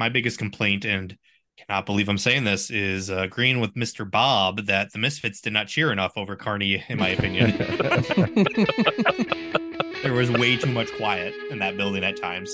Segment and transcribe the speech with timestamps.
[0.00, 1.16] my biggest complaint, and
[1.56, 4.10] cannot believe I'm saying this, is uh, agreeing with Mr.
[4.10, 7.56] Bob that the Misfits did not cheer enough over Carney, in my opinion.
[10.02, 12.50] there was way too much quiet in that building at times.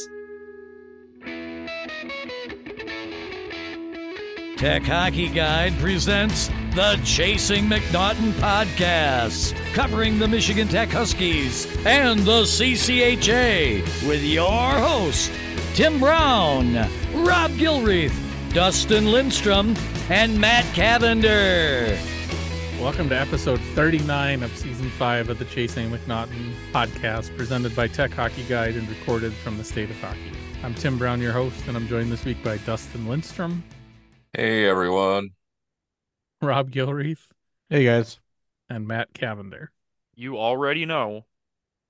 [4.57, 12.43] Tech Hockey Guide presents the Chasing MacNaughton podcast, covering the Michigan Tech Huskies and the
[12.43, 15.31] CCHA with your host,
[15.77, 16.75] Tim Brown,
[17.13, 18.15] Rob Gilreath,
[18.55, 19.75] Dustin Lindstrom,
[20.09, 21.99] and Matt Cavender.
[22.81, 28.11] Welcome to episode 39 of season 5 of the Chasing MacNaughton podcast, presented by Tech
[28.11, 30.33] Hockey Guide and recorded from the state of hockey.
[30.63, 33.63] I'm Tim Brown, your host, and I'm joined this week by Dustin Lindstrom,
[34.33, 35.31] Hey everyone.
[36.41, 37.27] Rob Gilreath,
[37.69, 38.19] Hey guys.
[38.71, 39.73] and Matt Cavender.
[40.15, 41.27] You already know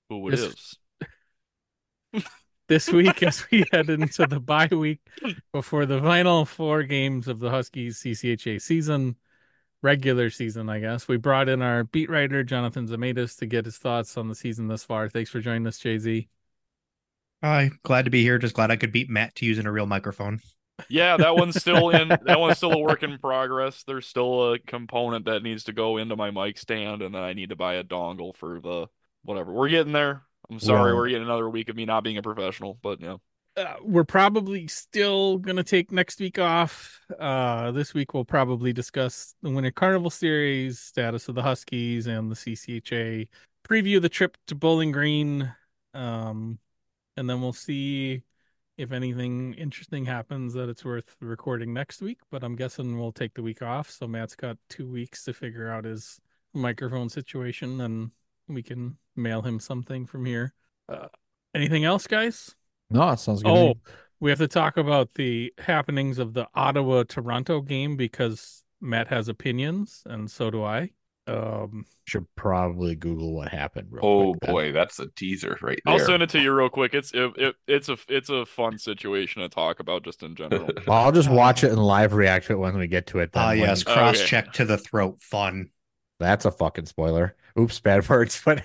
[0.08, 0.40] who it Yes.
[0.40, 0.78] is.
[2.68, 4.98] This week, as we head into the bye week
[5.52, 9.14] before the final four games of the Huskies CCHA season,
[9.82, 13.78] regular season, I guess, we brought in our beat writer, Jonathan Zamaites, to get his
[13.78, 15.08] thoughts on the season thus far.
[15.08, 16.28] Thanks for joining us, Jay Z.
[17.40, 18.38] Hi, glad to be here.
[18.38, 20.40] Just glad I could beat Matt to using a real microphone.
[20.88, 22.08] Yeah, that one's still in.
[22.24, 23.84] That one's still a work in progress.
[23.84, 27.32] There's still a component that needs to go into my mic stand, and then I
[27.32, 28.88] need to buy a dongle for the
[29.22, 29.52] whatever.
[29.52, 30.22] We're getting there.
[30.50, 33.16] I'm sorry, Well- we're getting another week of me not being a professional, but yeah.
[33.56, 37.00] uh, we're probably still gonna take next week off.
[37.18, 42.30] Uh, this week we'll probably discuss the Winter Carnival Series, status of the Huskies, and
[42.30, 43.28] the CCHA.
[43.68, 45.52] Preview the trip to Bowling Green,
[45.94, 46.58] um,
[47.16, 48.22] and then we'll see
[48.76, 52.18] if anything interesting happens that it's worth recording next week.
[52.30, 53.90] But I'm guessing we'll take the week off.
[53.90, 56.20] So Matt's got two weeks to figure out his
[56.52, 58.10] microphone situation, and
[58.48, 60.54] we can mail him something from here.
[60.88, 61.08] Uh,
[61.54, 62.54] anything else, guys?
[62.90, 63.50] No, it sounds good.
[63.50, 63.74] Oh,
[64.20, 69.28] we have to talk about the happenings of the Ottawa Toronto game because Matt has
[69.28, 70.90] opinions and so do I.
[71.28, 73.88] Um, should probably Google what happened.
[73.90, 75.94] Real Oh quick boy, that's a teaser right there.
[75.94, 76.94] I'll send it to you real quick.
[76.94, 80.68] It's it, it it's a it's a fun situation to talk about just in general.
[80.86, 83.32] Well, I'll just watch it and live react to it when we get to it.
[83.32, 85.20] Then Ah, yes, cross check to the throat.
[85.20, 85.70] Fun.
[86.20, 87.34] that's a fucking spoiler.
[87.58, 88.40] Oops, bad words.
[88.44, 88.62] But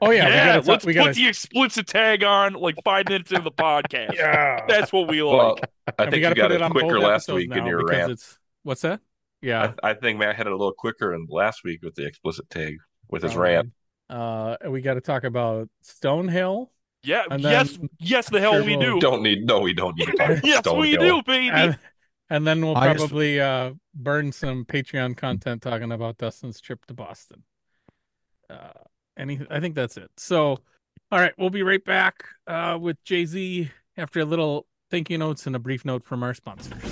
[0.00, 3.08] oh yeah, yeah, we gotta, let's we put gotta, the explicit tag on like five
[3.08, 4.12] minutes into the podcast.
[4.16, 5.36] yeah, That's what we like.
[5.36, 5.58] well,
[5.98, 7.78] I think we you gotta got put it it on quicker last week in your
[7.84, 8.12] because rant.
[8.12, 9.00] it's what's that?
[9.42, 12.06] Yeah, I, I think Matt had it a little quicker in last week with the
[12.06, 12.76] explicit tag
[13.10, 13.50] with his probably.
[13.54, 13.70] rant.
[14.08, 16.68] Uh, and we got to talk about Stonehill,
[17.02, 18.94] yeah, and yes, then- yes, the hell Sure we will.
[18.94, 19.00] do.
[19.00, 21.00] Don't need no, we don't need to talk about yes, we Stonehill.
[21.00, 21.48] do, baby.
[21.50, 21.78] and,
[22.30, 26.86] and then we'll I just- probably uh burn some Patreon content talking about Dustin's trip
[26.86, 27.42] to Boston.
[28.48, 28.70] Uh,
[29.16, 30.10] any, I think that's it.
[30.16, 30.58] So,
[31.10, 35.18] all right, we'll be right back uh with Jay Z after a little thank you
[35.18, 36.82] notes and a brief note from our sponsors.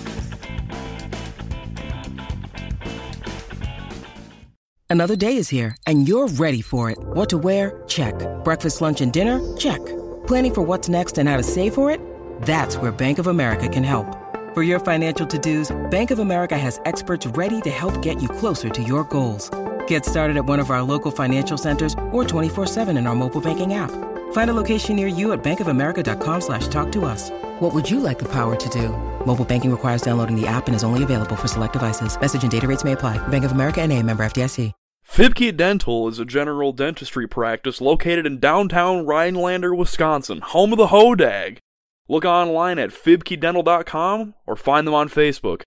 [4.91, 6.99] Another day is here, and you're ready for it.
[6.99, 7.83] What to wear?
[7.89, 8.15] Check.
[8.45, 9.41] Breakfast, lunch, and dinner?
[9.57, 9.85] Check.
[10.29, 12.01] Planning for what's next and how to save for it?
[12.43, 14.07] That's where Bank of America can help.
[14.55, 18.29] For your financial to dos, Bank of America has experts ready to help get you
[18.29, 19.51] closer to your goals.
[19.89, 23.75] Get started at one of our local financial centers or 24-7 in our mobile banking
[23.75, 23.91] app.
[24.33, 27.31] Find a location near you at bankofamerica.com slash talk to us.
[27.59, 28.91] What would you like the power to do?
[29.27, 32.21] Mobile banking requires downloading the app and is only available for select devices.
[32.21, 33.19] Message and data rates may apply.
[33.27, 34.73] Bank of America and a member FDIC.
[35.07, 40.89] Fiebke Dental is a general dentistry practice located in downtown Rhinelander, Wisconsin, home of the
[40.89, 41.59] Hodag.
[42.09, 45.63] Look online at fiebkedental.com or find them on Facebook.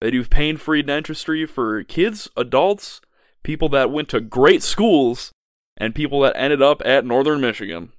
[0.00, 3.00] They do pain free dentistry for kids, adults,
[3.42, 5.32] people that went to great schools,
[5.76, 7.92] and people that ended up at Northern Michigan.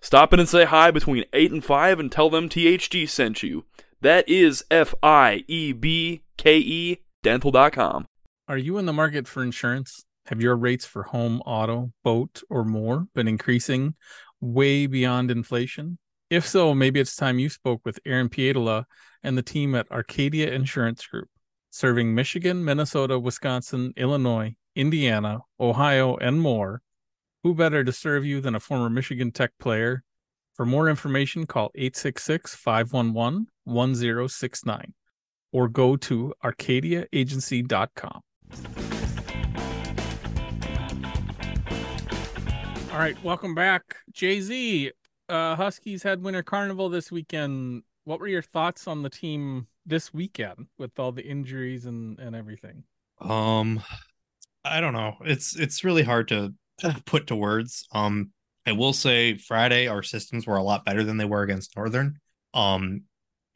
[0.00, 3.64] Stop in and say hi between 8 and 5 and tell them THG sent you.
[4.00, 8.06] That is F I E B K E dental.com.
[8.46, 10.04] Are you in the market for insurance?
[10.26, 13.94] Have your rates for home, auto, boat, or more been increasing
[14.40, 15.98] way beyond inflation?
[16.30, 18.84] If so, maybe it's time you spoke with Aaron Pietila
[19.22, 21.28] and the team at Arcadia Insurance Group,
[21.70, 26.82] serving Michigan, Minnesota, Wisconsin, Illinois, Indiana, Ohio, and more.
[27.42, 30.02] Who better to serve you than a former Michigan Tech player?
[30.54, 34.94] For more information, call 866 511 1069
[35.52, 38.20] or go to arcadiaagency.com.
[42.92, 43.96] All right, welcome back.
[44.12, 44.90] Jay Z,
[45.28, 47.82] uh, Huskies had Winter Carnival this weekend.
[48.04, 52.34] What were your thoughts on the team this weekend with all the injuries and, and
[52.34, 52.82] everything?
[53.20, 53.82] Um,
[54.64, 55.16] I don't know.
[55.24, 56.54] It's it's really hard to
[57.06, 57.86] put to words.
[57.92, 58.32] Um,
[58.66, 62.18] I will say Friday our systems were a lot better than they were against Northern.
[62.54, 63.02] Um,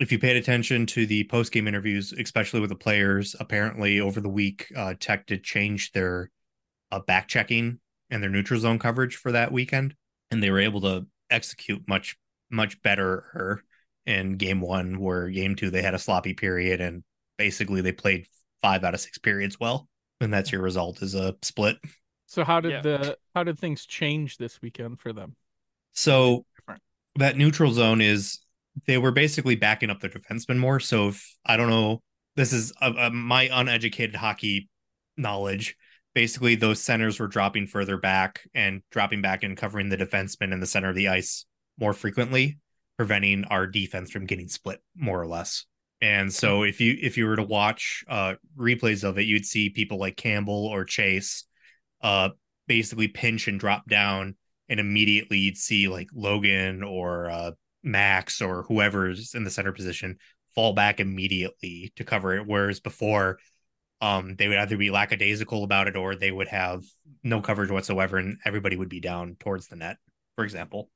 [0.00, 4.20] if you paid attention to the post game interviews, especially with the players, apparently over
[4.20, 6.30] the week, uh, Tech did change their
[6.90, 7.78] uh, back checking
[8.10, 9.94] and their neutral zone coverage for that weekend,
[10.30, 12.16] and they were able to execute much
[12.50, 13.62] much better
[14.06, 14.98] in game one.
[14.98, 17.04] Where game two they had a sloppy period, and
[17.38, 18.26] basically they played
[18.60, 19.88] five out of six periods well,
[20.22, 21.76] and that's your result is a split.
[22.26, 22.80] So how did Yeah.
[22.80, 25.36] the how did things change this weekend for them?
[25.92, 26.46] So
[27.16, 28.38] that neutral zone is
[28.86, 30.80] they were basically backing up their defensemen more.
[30.80, 32.02] So if I don't know,
[32.36, 34.70] this is uh uh my uneducated hockey
[35.16, 35.76] knowledge.
[36.14, 40.60] Basically, those centers were dropping further back and dropping back and covering the defenseman in
[40.60, 41.46] the center of the ice
[41.78, 42.58] more frequently,
[42.98, 45.64] preventing our defense from getting split more or less.
[46.02, 49.70] And so if you if you were to watch uh replays of it, you'd see
[49.70, 51.44] people like Campbell or Chase
[52.02, 52.30] uh
[52.66, 54.36] basically pinch and drop down
[54.68, 57.52] and immediately you'd see like Logan or uh
[57.82, 60.18] Max or whoever's in the center position
[60.54, 62.46] fall back immediately to cover it.
[62.46, 63.38] Whereas before,
[64.00, 66.82] um, they would either be lackadaisical about it or they would have
[67.22, 69.96] no coverage whatsoever, and everybody would be down towards the net,
[70.36, 70.90] for example.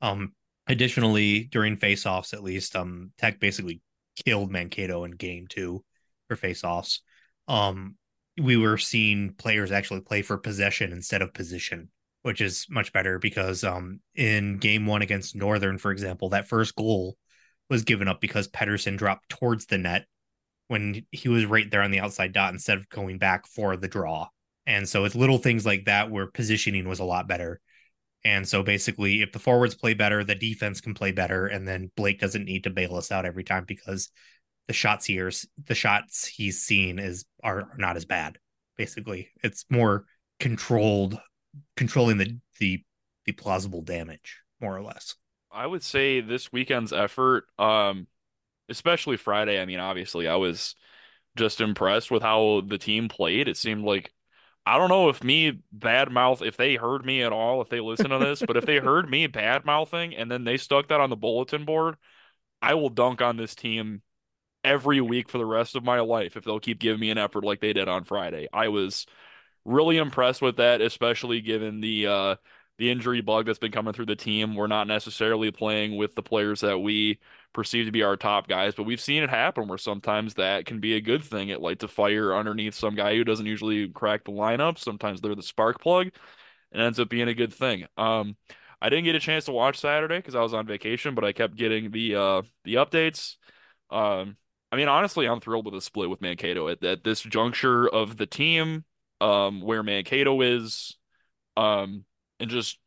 [0.00, 0.32] Um,
[0.66, 3.82] additionally, during face-offs, at least, um, Tech basically
[4.24, 5.84] killed Mankato in game two
[6.28, 7.02] for face-offs.
[7.48, 7.96] Um,
[8.40, 11.90] we were seeing players actually play for possession instead of position
[12.22, 16.74] which is much better because um in game one against Northern, for example, that first
[16.74, 17.16] goal
[17.68, 20.06] was given up because Pedersen dropped towards the net
[20.68, 23.88] when he was right there on the outside dot instead of going back for the
[23.88, 24.28] draw.
[24.66, 27.60] And so it's little things like that where positioning was a lot better.
[28.24, 31.90] And so basically, if the forwards play better, the defense can play better, and then
[31.96, 34.10] Blake doesn't need to bail us out every time because
[34.68, 38.38] the shots he is, the shots he's seen is are, are not as bad.
[38.76, 40.06] Basically, it's more
[40.38, 41.20] controlled
[41.76, 42.82] controlling the the
[43.24, 45.16] the plausible damage more or less.
[45.50, 48.06] I would say this weekend's effort, um,
[48.68, 49.60] especially Friday.
[49.60, 50.74] I mean, obviously, I was
[51.36, 53.48] just impressed with how the team played.
[53.48, 54.12] It seemed like
[54.64, 57.80] I don't know if me bad mouth if they heard me at all, if they
[57.80, 61.00] listen to this, but if they heard me bad mouthing and then they stuck that
[61.00, 61.96] on the bulletin board,
[62.60, 64.02] I will dunk on this team
[64.64, 67.44] every week for the rest of my life if they'll keep giving me an effort
[67.44, 68.46] like they did on Friday.
[68.52, 69.06] I was
[69.64, 72.36] really impressed with that, especially given the uh
[72.78, 74.54] the injury bug that's been coming through the team.
[74.54, 77.18] We're not necessarily playing with the players that we
[77.52, 80.80] perceive to be our top guys, but we've seen it happen where sometimes that can
[80.80, 81.48] be a good thing.
[81.48, 84.78] It lights a fire underneath some guy who doesn't usually crack the lineup.
[84.78, 86.08] Sometimes they're the spark plug
[86.72, 87.86] and ends up being a good thing.
[87.96, 88.36] Um
[88.80, 91.32] I didn't get a chance to watch Saturday because I was on vacation, but I
[91.32, 93.36] kept getting the uh the updates.
[93.90, 94.36] Um
[94.72, 98.16] I mean, honestly, I'm thrilled with the split with Mankato at, at this juncture of
[98.16, 98.84] the team
[99.20, 100.96] um, where Mankato is,
[101.58, 102.06] um,
[102.40, 102.78] and just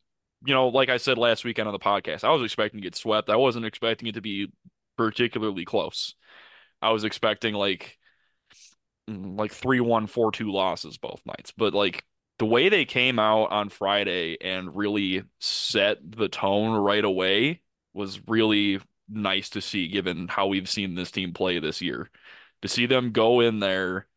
[0.46, 2.96] you know, like I said last weekend on the podcast, I was expecting to get
[2.96, 3.30] swept.
[3.30, 4.52] I wasn't expecting it to be
[4.98, 6.16] particularly close.
[6.82, 7.98] I was expecting like
[9.10, 12.04] mm, like three one four two losses both nights, but like
[12.38, 17.62] the way they came out on Friday and really set the tone right away
[17.94, 22.10] was really nice to see, given how we've seen this team play this year.
[22.62, 24.08] To see them go in there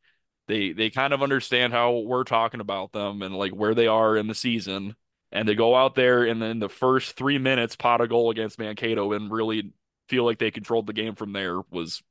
[0.49, 4.17] they they kind of understand how we're talking about them and like where they are
[4.17, 4.97] in the season
[5.33, 8.59] and they go out there and then the first three minutes pot a goal against
[8.59, 9.73] Mankato and really
[10.09, 12.03] feel like they controlled the game from there was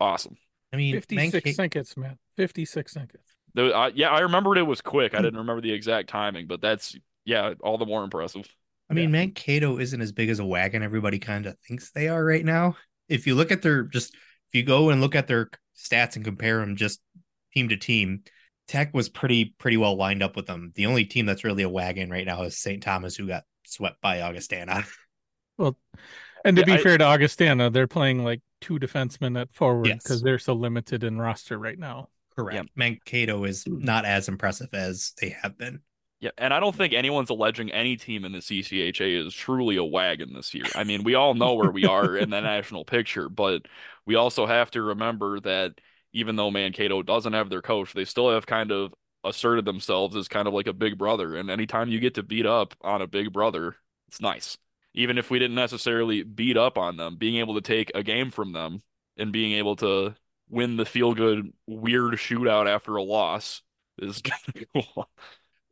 [0.00, 0.36] awesome.
[0.72, 2.18] I mean, Fifty Manka- six seconds, man.
[2.36, 3.22] Fifty six seconds.
[3.54, 5.14] The, uh, yeah, I remembered it was quick.
[5.14, 8.46] I didn't remember the exact timing, but that's yeah, all the more impressive.
[8.90, 12.24] I mean, Mankato isn't as big as a wagon everybody kind of thinks they are
[12.24, 12.76] right now.
[13.08, 16.24] If you look at their just if you go and look at their stats and
[16.24, 17.00] compare them just
[17.54, 18.22] team to team,
[18.68, 20.72] Tech was pretty pretty well lined up with them.
[20.74, 22.82] The only team that's really a wagon right now is St.
[22.82, 24.84] Thomas, who got swept by Augustana.
[25.58, 25.76] Well,
[26.44, 29.86] and to Yeah, be I- fair to Augustana, they're playing like two defensemen at forward
[29.88, 30.02] Yes.
[30.02, 32.08] because they're so limited in roster right now.
[32.34, 32.68] Correct.
[32.74, 35.80] Mankato is not as impressive as they have been.
[36.20, 39.84] Yeah, and I don't think anyone's alleging any team in the CCHA is truly a
[39.84, 40.64] wagon this year.
[40.74, 43.62] I mean, we all know where we are in the national picture, but
[44.06, 45.74] we also have to remember that
[46.16, 50.28] even though Mankato doesn't have their coach, they still have kind of asserted themselves as
[50.28, 51.36] kind of like a big brother.
[51.36, 53.76] And anytime you get to beat up on a big brother,
[54.08, 54.56] it's nice.
[54.94, 58.30] Even if we didn't necessarily beat up on them, being able to take a game
[58.30, 58.80] from them
[59.18, 60.14] and being able to
[60.48, 63.60] win the feel good weird shootout after a loss
[63.98, 65.10] is kind of cool.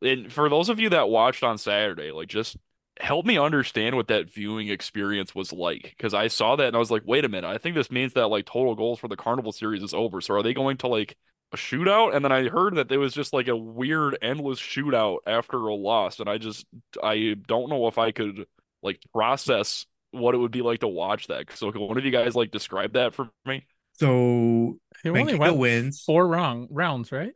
[0.03, 2.55] And for those of you that watched on Saturday, like just
[2.99, 6.79] help me understand what that viewing experience was like because I saw that and I
[6.79, 9.17] was like, wait a minute, I think this means that like total goals for the
[9.17, 10.21] Carnival series is over.
[10.21, 11.17] So are they going to like
[11.53, 12.15] a shootout?
[12.15, 15.75] And then I heard that there was just like a weird endless shootout after a
[15.75, 16.65] loss, and I just
[17.03, 18.45] I don't know if I could
[18.81, 21.51] like process what it would be like to watch that.
[21.55, 23.65] So can one of you guys like describe that for me?
[23.93, 26.03] So It only went wins.
[26.05, 27.33] four round rounds, right?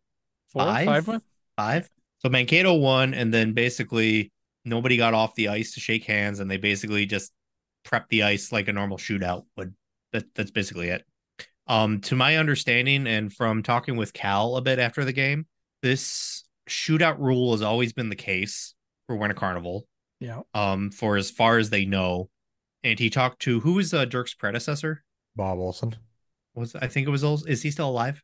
[0.53, 1.05] Four, Five?
[1.05, 1.21] five
[1.57, 1.89] five.
[2.19, 4.31] So Mankato won, and then basically
[4.65, 7.31] nobody got off the ice to shake hands, and they basically just
[7.85, 9.73] prepped the ice like a normal shootout would.
[10.11, 11.05] That that's basically it.
[11.67, 15.45] Um, to my understanding, and from talking with Cal a bit after the game,
[15.83, 18.73] this shootout rule has always been the case
[19.07, 19.87] for Winter Carnival.
[20.19, 20.41] Yeah.
[20.53, 22.29] Um, for as far as they know,
[22.83, 25.03] and he talked to who was uh, Dirk's predecessor.
[25.35, 25.95] Bob Olson.
[26.55, 28.21] Was I think it was Ols- is he still alive?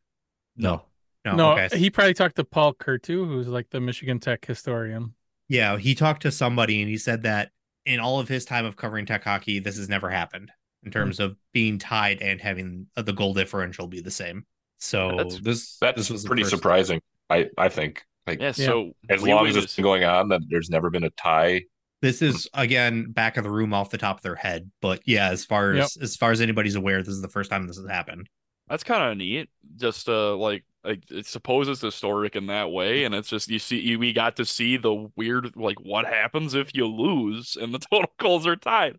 [0.56, 0.82] No.
[1.24, 1.76] No, No, okay.
[1.78, 5.14] he probably talked to Paul Kurtu, who's like the Michigan Tech historian.
[5.48, 7.50] Yeah, he talked to somebody and he said that
[7.84, 10.50] in all of his time of covering tech hockey, this has never happened
[10.82, 14.44] in terms of being tied and having uh, the goal differential be the same.
[14.78, 17.00] So That's- this That's this was pretty first- surprising.
[17.30, 20.40] I I think like Yeah, so as long as it's just- been going on, that
[20.48, 21.62] there's never been a tie.
[22.02, 25.28] This is again back of the room off the top of their head, but yeah,
[25.30, 27.88] as far as as far as anybody's aware, this is the first time this has
[27.88, 28.28] happened.
[28.68, 29.48] That's kind of neat.
[29.76, 33.58] Just uh, like like I suppose it's historic in that way, and it's just you
[33.58, 37.74] see you, we got to see the weird like what happens if you lose and
[37.74, 38.98] the total goals are tied.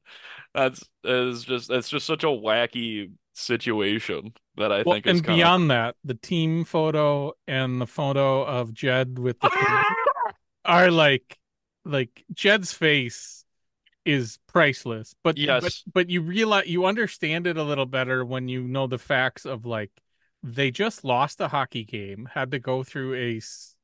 [0.56, 5.24] That's is just that's just such a wacky situation that I Well, think is and
[5.24, 9.51] kind beyond that, the team photo and the photo of Jed with the
[10.65, 11.38] are like
[11.86, 13.46] like Jed's face
[14.06, 15.15] is priceless.
[15.24, 15.86] But Yes.
[15.86, 19.46] but, but you realize you understand it a little better when you know the facts
[19.46, 19.91] of like
[20.44, 23.75] they just lost a hockey game, had to go through a s-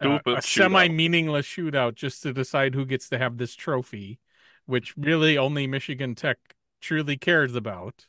[0.00, 0.38] uh, stupid.
[0.38, 4.18] a semi meaningless shootout just to decide who gets to have this trophy,
[4.66, 6.38] which really only Michigan Tech
[6.80, 8.06] truly cares about.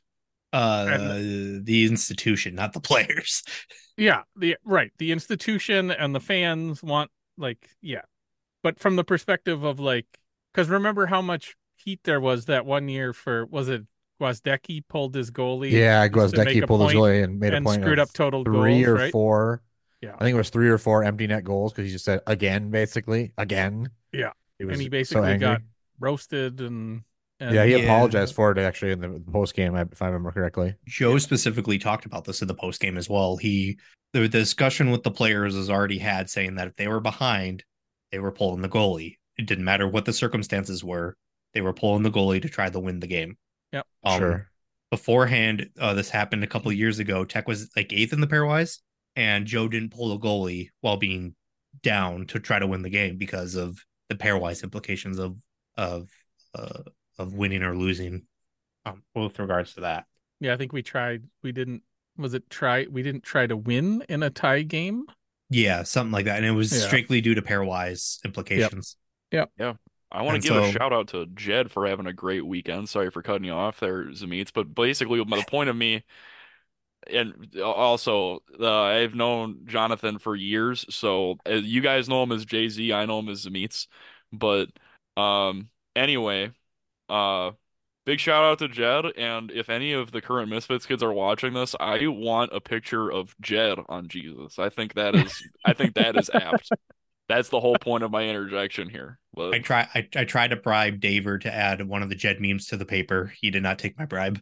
[0.53, 1.19] Uh,
[1.63, 3.43] the institution, not the players.
[3.97, 4.91] Yeah, the right.
[4.97, 8.01] The institution and the fans want like yeah.
[8.63, 10.07] But from the perspective of like
[10.53, 13.83] cuz remember how much heat there was that one year for was it
[14.21, 17.53] Gwozdecky pulled his goalie Yeah, just to make Gwozdecky a pulled his goalie and made
[17.53, 19.11] a and point screwed up total three goals, or right?
[19.11, 19.61] four.
[20.01, 20.15] Yeah.
[20.15, 22.69] I think it was three or four empty net goals because he just said again,
[22.69, 23.89] basically again.
[24.11, 24.31] Yeah.
[24.59, 25.39] he was and he so basically angry.
[25.39, 25.61] got
[25.99, 27.01] roasted and,
[27.39, 27.77] and Yeah, he Yeah.
[27.79, 30.75] apologized for it actually in the post game, if I remember correctly.
[30.87, 33.37] Joe specifically talked about this in the post game as well.
[33.37, 33.79] He
[34.13, 37.63] the discussion with the players has already had saying that if they were behind,
[38.11, 39.17] they were pulling the goalie.
[39.37, 41.15] It didn't matter what the circumstances were;
[41.53, 43.37] they were pulling the goalie to try to win the game.
[43.73, 43.87] Yep.
[44.03, 44.47] Um, sure.
[44.89, 47.23] Beforehand, uh, this happened a couple of years ago.
[47.23, 48.79] Tech was like eighth in the pairwise,
[49.15, 51.35] and Joe didn't pull the goalie while being
[51.81, 55.37] down to try to win the game because of the pairwise implications of
[55.77, 56.09] of
[56.53, 56.83] uh,
[57.17, 58.23] of winning or losing.
[58.85, 60.05] Um, with regards to that.
[60.39, 61.83] yeah, I think we tried we didn't
[62.17, 65.05] was it try we didn't try to win in a tie game?
[65.49, 66.37] Yeah, something like that.
[66.37, 66.87] And it was Yeah.
[66.87, 68.97] strictly due to pairwise implications.
[70.11, 72.89] I want to give a shout out to Jed for having a great weekend.
[72.89, 74.51] Sorry for cutting you off there, Zamitz.
[74.53, 76.03] But basically, the point of me,
[77.09, 80.85] and also, uh, I've known Jonathan for years.
[80.93, 82.91] So uh, you guys know him as Jay Z.
[82.91, 83.87] I know him as Zamitz.
[84.33, 84.69] But
[85.15, 86.51] um, anyway,
[87.09, 87.51] uh,
[88.05, 89.05] big shout out to Jed.
[89.17, 93.09] And if any of the current Misfits kids are watching this, I want a picture
[93.09, 94.59] of Jed on Jesus.
[94.59, 96.69] I think that is, I think that is apt.
[97.31, 99.19] That's the whole point of my interjection here.
[99.33, 102.41] But I try I, I tried to bribe Daver to add one of the Jed
[102.41, 103.33] memes to the paper.
[103.39, 104.41] He did not take my bribe.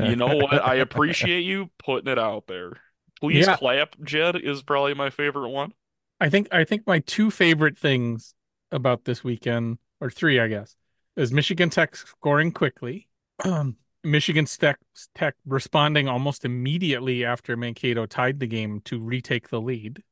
[0.00, 0.64] You know what?
[0.64, 2.72] I appreciate you putting it out there.
[3.20, 3.56] Please Yeah.
[3.56, 5.72] clap, Jed is probably my favorite one.
[6.20, 8.34] I think I think my two favorite things
[8.70, 10.76] about this weekend, or three, I guess,
[11.16, 13.08] is Michigan Tech scoring quickly,
[13.44, 14.78] um, Michigan Tech,
[15.14, 20.02] Tech responding almost immediately after Mankato tied the game to retake the lead,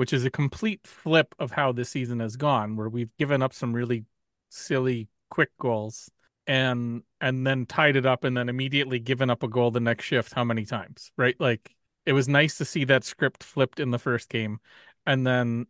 [0.00, 3.52] which is a complete flip of how this season has gone, where we've given up
[3.52, 4.06] some really
[4.48, 6.10] silly quick goals
[6.46, 10.06] and and then tied it up and then immediately given up a goal the next
[10.06, 11.36] shift how many times right?
[11.38, 11.76] Like
[12.06, 14.60] it was nice to see that script flipped in the first game.
[15.04, 15.66] And then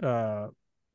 [0.00, 0.50] uh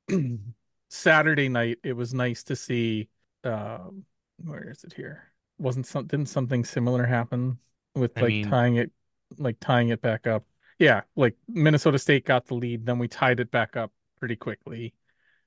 [0.90, 3.10] Saturday night it was nice to see
[3.44, 4.06] um
[4.46, 5.34] where is it here?
[5.60, 7.60] Wasn't some didn't something similar happen
[7.96, 8.92] with I like mean- tying it
[9.38, 10.46] like tying it back up
[10.80, 14.94] yeah like Minnesota State got the lead then we tied it back up pretty quickly.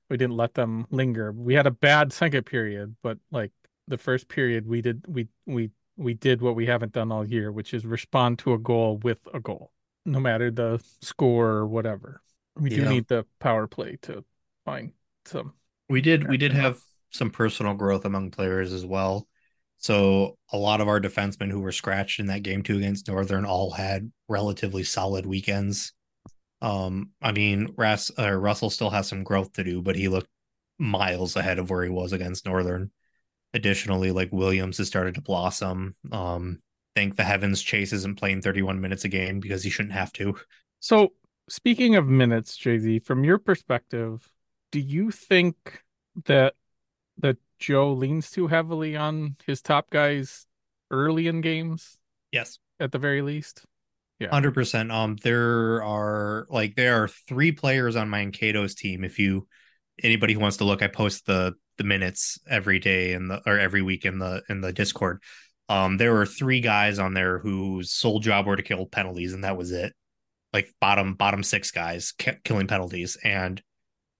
[0.09, 1.31] We didn't let them linger.
[1.31, 3.51] We had a bad second period but like
[3.87, 7.51] the first period we did we we we did what we haven't done all year
[7.51, 9.71] which is respond to a goal with a goal
[10.05, 12.21] no matter the score or whatever.
[12.55, 14.23] We do need the power play to
[14.65, 14.91] find
[15.25, 15.53] some
[15.89, 16.79] We did we did have
[17.11, 19.27] some personal growth among players as well.
[19.81, 23.45] So a lot of our defensemen who were scratched in that game two against Northern
[23.45, 25.93] all had relatively solid weekends.
[26.61, 30.29] Um, I mean, Ras, uh, Russell still has some growth to do, but he looked
[30.77, 32.91] miles ahead of where he was against Northern.
[33.53, 35.95] additionally, like Williams has started to blossom.
[36.11, 36.61] Um,
[36.95, 40.35] think the heavens Chase isn't playing 31 minutes a game because he shouldn't have to.
[40.79, 41.13] So
[41.49, 44.27] speaking of minutes, Jay Z, from your perspective,
[44.71, 45.81] do you think
[46.25, 46.53] that
[47.17, 50.47] that Joe leans too heavily on his top guys
[50.89, 51.97] early in games?
[52.31, 52.59] Yes.
[52.79, 53.63] At the very least.
[54.19, 54.29] Yeah.
[54.29, 54.91] 100%.
[54.91, 59.47] Um there are like there are three players on Mankato's team if you
[60.03, 63.57] anybody who wants to look I post the the minutes every day in the or
[63.57, 65.21] every week in the in the Discord.
[65.69, 69.43] Um there were three guys on there whose sole job were to kill penalties and
[69.43, 69.93] that was it.
[70.51, 72.13] Like bottom bottom 6 guys
[72.43, 73.61] killing penalties and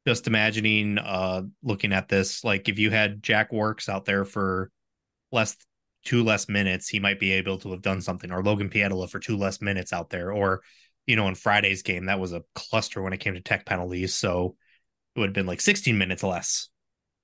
[0.07, 4.71] just imagining uh looking at this like if you had Jack Works out there for
[5.31, 5.57] less
[6.03, 9.19] two less minutes he might be able to have done something or Logan Pietila for
[9.19, 10.61] two less minutes out there or
[11.05, 14.15] you know in Friday's game that was a cluster when it came to tech penalties
[14.15, 14.55] so
[15.15, 16.69] it would have been like 16 minutes less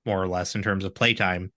[0.08, 1.52] more or less in terms of playtime.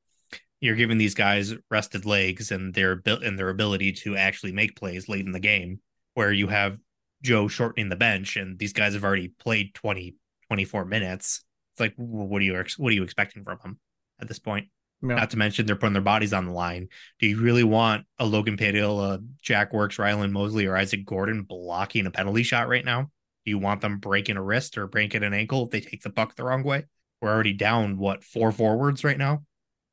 [0.60, 5.10] You're giving these guys rested legs and their and their ability to actually make plays
[5.10, 5.80] late in the game
[6.13, 6.78] where you have
[7.24, 10.16] Joe shortening the bench and these guys have already played 20
[10.51, 11.46] 24 minutes.
[11.72, 13.79] It's like, what are you what are you expecting from them
[14.20, 14.67] at this point?
[15.01, 15.15] Yeah.
[15.15, 16.89] Not to mention they're putting their bodies on the line.
[17.20, 22.05] Do you really want a Logan a Jack Works, Rylan Mosley, or Isaac Gordon blocking
[22.05, 23.03] a penalty shot right now?
[23.46, 26.10] Do you want them breaking a wrist or breaking an ankle if they take the
[26.10, 26.84] puck the wrong way?
[27.22, 29.43] We're already down what four forwards right now,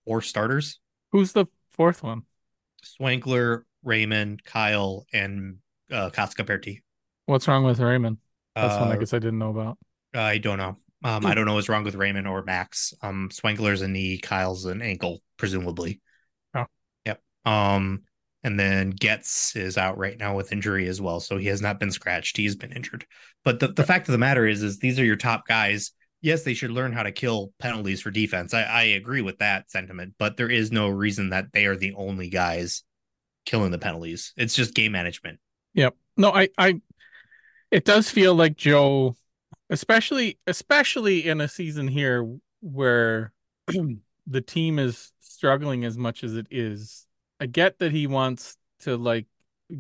[0.07, 0.81] four starters.
[1.13, 2.23] Who's the fourth one?
[2.85, 5.59] Swankler, Raymond, Kyle, and
[5.93, 6.81] uh, Kotka
[7.27, 8.19] What's wrong with Raymond?
[8.57, 9.79] That's uh, one I uh, guess I didn't know about.
[10.15, 10.77] I don't know.
[11.05, 12.93] Um, I don't know what's wrong with Raymond or Max.
[13.03, 16.01] Um, Swankler's a knee, Kyle's an ankle, presumably.
[16.55, 16.67] Oh,
[17.05, 17.23] yep.
[17.45, 18.03] Um,
[18.43, 21.79] and then Getz is out right now with injury as well, so he has not
[21.79, 22.37] been scratched.
[22.37, 23.07] He's been injured.
[23.45, 25.93] But the, the fact of the matter is, is these are your top guys.
[26.21, 28.53] Yes, they should learn how to kill penalties for defense.
[28.53, 31.95] I, I agree with that sentiment, but there is no reason that they are the
[31.95, 32.83] only guys
[33.47, 34.33] killing the penalties.
[34.37, 35.39] It's just game management.
[35.75, 35.95] Yep.
[36.17, 36.81] No, I, I,
[37.71, 39.15] it does feel like Joe
[39.71, 43.33] especially especially in a season here where
[44.27, 47.07] the team is struggling as much as it is.
[47.41, 49.27] I get that he wants to like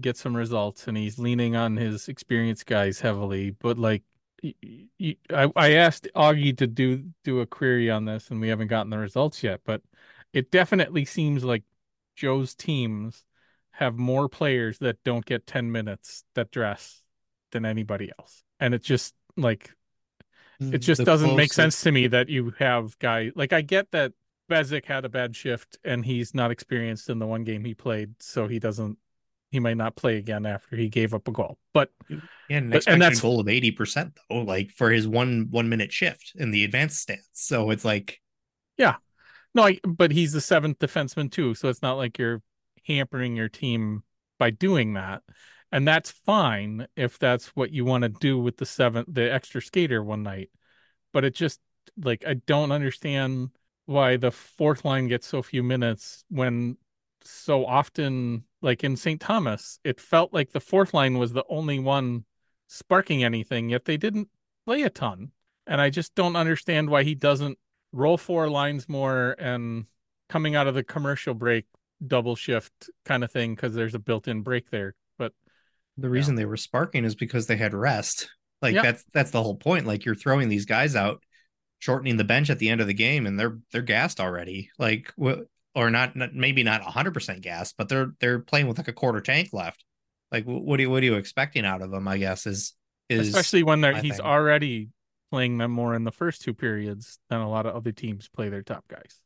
[0.00, 4.02] get some results and he's leaning on his experienced guys heavily, but like
[4.44, 8.90] I, I asked Augie to do do a query on this and we haven't gotten
[8.90, 9.82] the results yet, but
[10.32, 11.64] it definitely seems like
[12.14, 13.24] Joe's teams
[13.72, 17.02] have more players that don't get 10 minutes that dress
[17.52, 18.42] than anybody else.
[18.60, 19.70] And it just like
[20.60, 23.90] it mm, just doesn't make sense to me that you have guy like I get
[23.92, 24.12] that
[24.50, 28.14] Bezic had a bad shift and he's not experienced in the one game he played,
[28.20, 28.98] so he doesn't
[29.50, 31.58] he might not play again after he gave up a goal.
[31.72, 32.18] But yeah,
[32.50, 35.92] an but, and that's goal of eighty percent though, like for his one one minute
[35.92, 37.28] shift in the advanced stance.
[37.32, 38.20] So it's like,
[38.76, 38.96] yeah,
[39.54, 42.42] no, I, but he's the seventh defenseman too, so it's not like you're
[42.86, 44.02] hampering your team
[44.38, 45.22] by doing that
[45.72, 49.61] and that's fine if that's what you want to do with the seventh the extra
[49.61, 50.50] skater one night.
[51.12, 51.61] But it just
[52.04, 53.50] like i don't understand
[53.87, 56.76] why the fourth line gets so few minutes when
[57.22, 61.78] so often like in st thomas it felt like the fourth line was the only
[61.78, 62.24] one
[62.68, 64.28] sparking anything yet they didn't
[64.66, 65.31] play a ton.
[65.66, 67.59] And i just don't understand why he doesn't
[67.92, 69.87] roll four lines more and
[70.28, 71.64] coming out of the commercial break
[72.07, 74.94] double shift kind of thing because there's a built-in break there
[75.98, 76.40] the reason yeah.
[76.40, 78.30] they were sparking is because they had rest.
[78.62, 79.87] Like that's that's the whole point.
[79.87, 81.22] Like you're throwing these guys out,
[81.78, 84.70] shortening the bench at the end of the game, and they're they're gassed already.
[84.78, 85.12] Like
[85.74, 88.92] or not, not maybe not 100 percent gassed, but they're they're playing with like a
[88.92, 89.84] quarter tank left.
[90.32, 92.08] Like what do you, what are you expecting out of them?
[92.08, 92.74] I guess is
[93.08, 94.26] is especially when they're he's thing.
[94.26, 94.88] already
[95.30, 98.48] playing them more in the first two periods than a lot of other teams play
[98.48, 99.20] their top guys.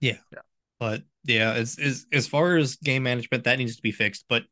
[0.00, 0.40] Yeah, yeah.
[0.80, 4.24] But yeah, as as as far as game management, that needs to be fixed.
[4.28, 4.44] But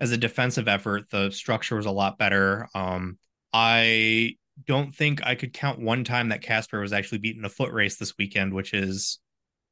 [0.00, 2.68] as a defensive effort, the structure was a lot better.
[2.74, 3.18] Um,
[3.52, 4.36] I
[4.66, 7.96] don't think I could count one time that Casper was actually beaten a foot race
[7.96, 9.18] this weekend, which is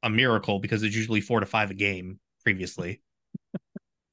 [0.03, 3.01] a miracle because it's usually four to five a game previously.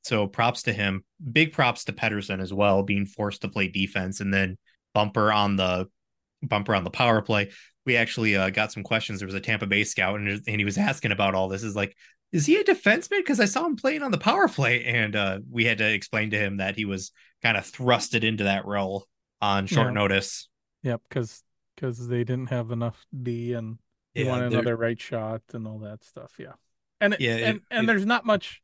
[0.03, 1.05] so props to him.
[1.33, 4.57] Big props to Pettersson as well, being forced to play defense and then
[4.95, 5.87] bumper on the
[6.43, 7.51] bumper on the power play.
[7.85, 9.21] We actually uh, got some questions.
[9.21, 11.63] There was a Tampa Bay scout, and, and he was asking about all this.
[11.63, 11.97] Is like,
[12.33, 13.19] is he a defenseman?
[13.19, 16.31] Because I saw him playing on the power play, and uh, we had to explain
[16.31, 17.13] to him that he was
[17.43, 19.07] kind of thrusted into that role
[19.41, 19.93] on short yeah.
[19.93, 20.49] notice.
[20.83, 21.43] Yep, because
[21.75, 23.79] because they didn't have enough D, and
[24.15, 26.33] yeah, wanted another right shot and all that stuff.
[26.39, 26.55] Yeah,
[27.01, 28.63] and yeah, and it, and it, there's not much.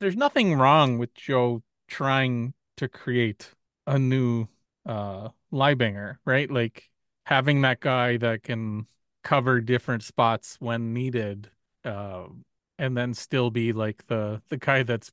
[0.00, 3.50] There's nothing wrong with Joe trying to create
[3.86, 4.48] a new
[4.86, 6.50] uh Liebinger, right?
[6.50, 6.90] Like
[7.24, 8.86] having that guy that can
[9.22, 11.50] cover different spots when needed
[11.84, 12.24] uh,
[12.78, 15.12] and then still be like the the guy that's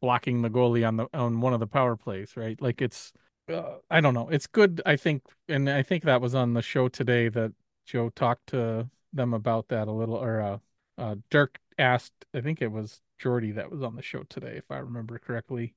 [0.00, 2.60] blocking the goalie on the on one of the power plays, right?
[2.60, 3.12] Like it's
[3.48, 4.28] uh, I don't know.
[4.28, 7.52] It's good, I think, and I think that was on the show today that
[7.86, 10.58] Joe talked to them about that a little, or uh,
[10.98, 14.70] uh, Dirk asked, I think it was Jordy that was on the show today, if
[14.70, 15.74] I remember correctly.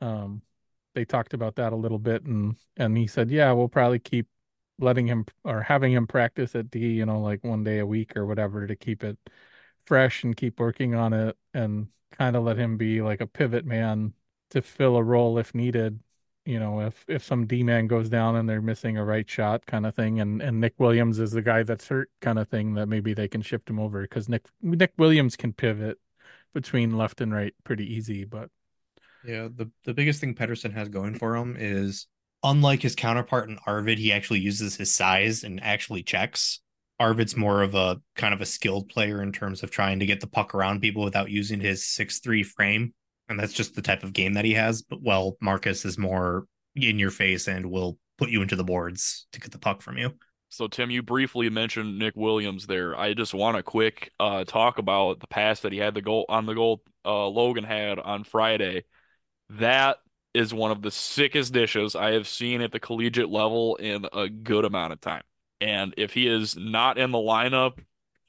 [0.00, 0.42] Um,
[0.94, 4.26] they talked about that a little bit, and and he said, yeah, we'll probably keep
[4.78, 8.16] letting him or having him practice at D, you know, like one day a week
[8.16, 9.18] or whatever to keep it
[9.90, 13.66] fresh and keep working on it and kind of let him be like a pivot
[13.66, 14.14] man
[14.50, 16.00] to fill a role if needed.
[16.46, 19.66] You know, if if some D man goes down and they're missing a right shot
[19.66, 22.74] kind of thing, and and Nick Williams is the guy that's hurt kind of thing,
[22.74, 25.98] that maybe they can shift him over because Nick Nick Williams can pivot
[26.54, 28.24] between left and right pretty easy.
[28.24, 28.50] But
[29.22, 32.06] yeah, the the biggest thing Pettersson has going for him is
[32.42, 36.60] unlike his counterpart in Arvid, he actually uses his size and actually checks.
[37.00, 40.20] Arvid's more of a kind of a skilled player in terms of trying to get
[40.20, 42.92] the puck around people without using his six three frame.
[43.28, 44.82] And that's just the type of game that he has.
[44.82, 49.26] But well, Marcus is more in your face and will put you into the boards
[49.32, 50.12] to get the puck from you.
[50.50, 52.98] So Tim, you briefly mentioned Nick Williams there.
[52.98, 56.26] I just want to quick uh, talk about the pass that he had the goal
[56.28, 58.84] on the goal uh, Logan had on Friday.
[59.50, 59.98] That
[60.34, 64.28] is one of the sickest dishes I have seen at the collegiate level in a
[64.28, 65.22] good amount of time.
[65.60, 67.78] And if he is not in the lineup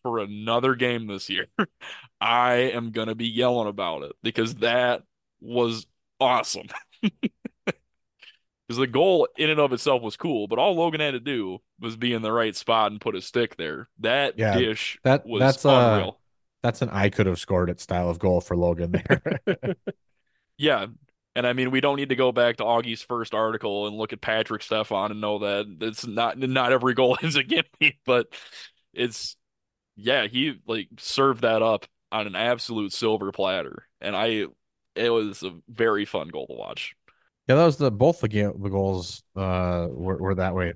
[0.04, 1.48] for another game this year,
[2.22, 5.04] I am going to be yelling about it because that
[5.40, 5.86] was
[6.20, 6.68] awesome.
[8.68, 11.58] Because the goal in and of itself was cool, but all Logan had to do
[11.82, 13.90] was be in the right spot and put his stick there.
[14.00, 16.20] That Yeah, dish that- was that's, uh, unreal.
[16.64, 19.76] That's an I could have scored it style of goal for Logan there.
[20.58, 20.86] Yeah.
[21.36, 24.12] And I mean, we don't need to go back to Augie's first article and look
[24.12, 28.28] at Patrik Stefan and know that it's not not every goal is a gimme, but
[28.94, 29.36] it's
[29.96, 34.48] yeah, he like served that up on an absolute silver platter, and I
[34.96, 36.96] it was a very fun goal to watch.
[37.48, 40.74] yeah, that was the both the game the goals uh were, were that way,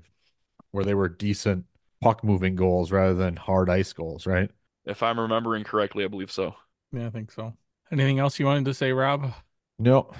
[0.72, 1.64] where they were decent
[2.00, 4.50] puck moving goals rather than hard ice goals, right?
[4.84, 6.54] If I'm remembering correctly, I believe so.
[6.92, 7.54] yeah, I think so.
[7.92, 9.32] Anything else you wanted to say, Rob?
[9.78, 10.10] No,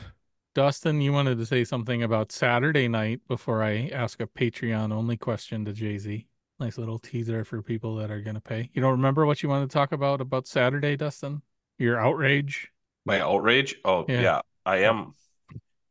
[0.56, 5.18] Dustin, you wanted to say something about Saturday night before I ask a Patreon only
[5.18, 6.26] question to Jay Z.
[6.58, 8.70] Nice little teaser for people that are going to pay.
[8.72, 11.42] You don't remember what you wanted to talk about about Saturday, Dustin?
[11.76, 12.70] Your outrage?
[13.04, 13.76] My outrage?
[13.84, 14.22] Oh, Yeah.
[14.22, 14.40] yeah.
[14.64, 15.12] I am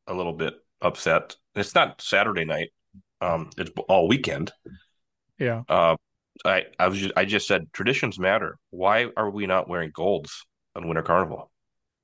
[0.07, 1.35] a little bit upset.
[1.53, 2.73] It's not Saturday night.
[3.21, 4.51] Um, it's all weekend.
[5.37, 5.61] Yeah.
[5.69, 5.95] Uh,
[6.43, 8.57] I I was just, I just said traditions matter.
[8.71, 10.43] Why are we not wearing golds
[10.75, 11.51] on Winter Carnival?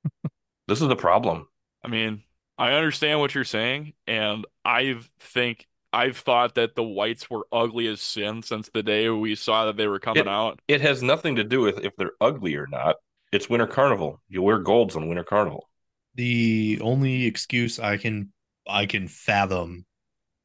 [0.68, 1.48] this is the problem.
[1.84, 2.22] I mean,
[2.62, 7.88] I understand what you're saying, and I think I've thought that the whites were ugly
[7.88, 10.62] as sin since the day we saw that they were coming It- out.
[10.68, 12.98] It has nothing to do with if they're ugly or not.
[13.32, 14.22] It's Winter Carnival.
[14.30, 15.70] You wear golds on Winter Carnival.
[16.16, 18.32] The only excuse I can
[18.68, 19.86] I can fathom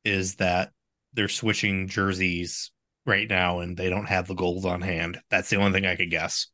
[0.04, 0.72] is that
[1.12, 2.70] they're switching jerseys
[3.04, 5.20] right now and they don't have the gold on hand.
[5.28, 6.46] That's the only thing I could guess.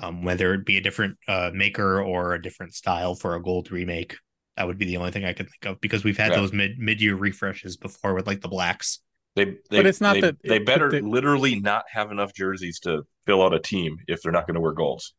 [0.00, 3.72] Um, whether it be a different uh, maker or a different style for a gold
[3.72, 4.16] remake,
[4.58, 6.38] that would be the only thing I could think of because we've had Yeah.
[6.40, 9.00] those mid mid year refreshes before with like the blacks.
[9.36, 12.34] They, they But it's not they, that- they but better they- literally not have enough
[12.34, 15.14] jerseys to fill out a team if they're not going to wear golds.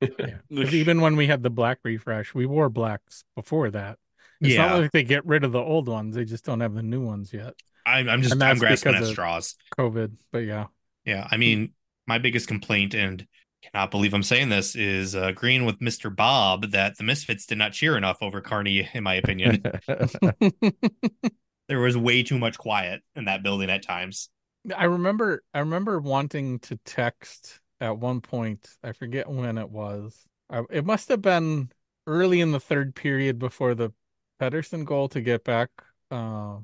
[0.00, 0.08] Yeah.
[0.54, 3.98] 'Cause even when we had the black refresh, we wore blacks before that.
[4.40, 6.14] It's not yeah, like they get rid of the old ones.
[6.14, 7.54] They just don't have the new ones yet.
[7.86, 9.56] I'm I'm just I'm that's grasping at straws.
[9.78, 10.12] COVID.
[10.32, 10.66] But yeah.
[11.06, 11.72] Yeah, I mean,
[12.06, 13.26] my biggest complaint, and
[13.72, 16.14] cannot believe I'm saying this, is uh, agreeing with Mr.
[16.14, 19.62] Bob that the Misfits did not cheer enough over Carney, in my opinion.
[21.68, 24.30] there was way too much quiet in that building at times.
[24.74, 28.68] I remember I remember wanting to text at one point.
[28.82, 30.24] I forget when it was.
[30.48, 31.70] I, it must have been
[32.06, 33.92] early in the third period before the
[34.38, 35.70] Pedersen goal to get back
[36.10, 36.58] uh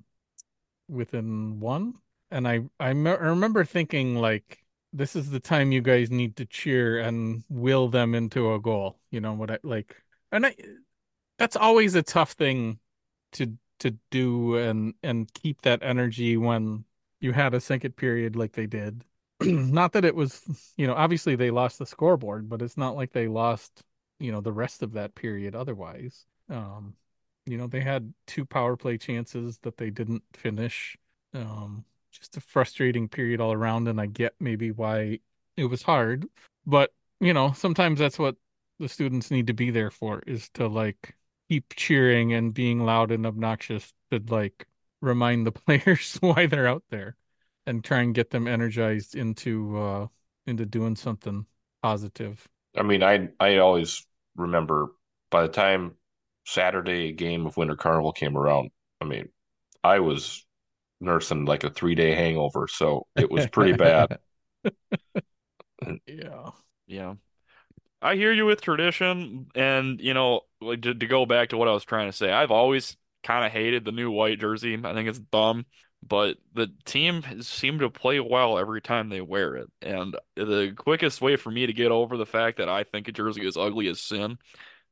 [0.88, 1.94] within one.
[2.30, 4.59] And I I, me- I remember thinking like
[4.92, 8.98] this is the time you guys need to cheer and will them into a goal.
[9.10, 9.96] You know what I like
[10.32, 10.54] and I
[11.38, 12.78] that's always a tough thing
[13.32, 16.84] to to do and and keep that energy when
[17.20, 19.04] you had a second period like they did.
[19.40, 20.42] not that it was,
[20.76, 23.82] you know, obviously they lost the scoreboard, but it's not like they lost,
[24.18, 26.26] you know, the rest of that period otherwise.
[26.48, 26.94] Um,
[27.46, 30.96] you know, they had two power play chances that they didn't finish.
[31.34, 35.20] Um, just a frustrating period all around, and I get maybe why
[35.56, 36.26] it was hard,
[36.66, 38.36] but you know, sometimes that's what
[38.78, 41.14] the students need to be there for is to like
[41.48, 44.66] keep cheering and being loud and obnoxious to like
[45.02, 47.16] remind the players why they're out there
[47.66, 50.06] and try and get them energized into uh
[50.46, 51.44] into doing something
[51.82, 52.48] positive.
[52.76, 54.92] I mean, I I always remember
[55.30, 55.92] by the time
[56.46, 58.70] Saturday game of Winter Carnival came around,
[59.00, 59.28] I mean,
[59.84, 60.46] I was
[61.00, 64.18] nursing like a three day hangover, so it was pretty bad.
[66.06, 66.50] Yeah.
[66.86, 67.14] Yeah.
[68.02, 71.68] I hear you with tradition, and you know, like to, to go back to what
[71.68, 74.78] I was trying to say, I've always kind of hated the new white jersey.
[74.82, 75.66] I think it's dumb,
[76.02, 79.68] but the team has seemed to play well every time they wear it.
[79.82, 83.12] And the quickest way for me to get over the fact that I think a
[83.12, 84.38] jersey is ugly as sin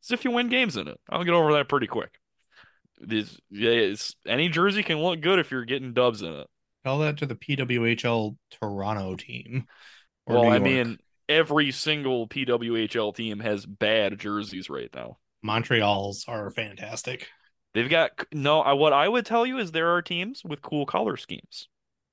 [0.03, 1.01] is if you win games in it.
[1.11, 2.13] I'll get over that pretty quick.
[3.01, 6.47] This, yeah, it's, any jersey can look good if you're getting dubs in it.
[6.85, 9.67] Tell that to the PWHL Toronto team.
[10.27, 15.19] Well, I mean, every single PWHL team has bad jerseys right now.
[15.43, 17.29] Montreal's are fantastic.
[17.75, 18.61] They've got no.
[18.61, 21.69] I, what I would tell you is there are teams with cool color schemes.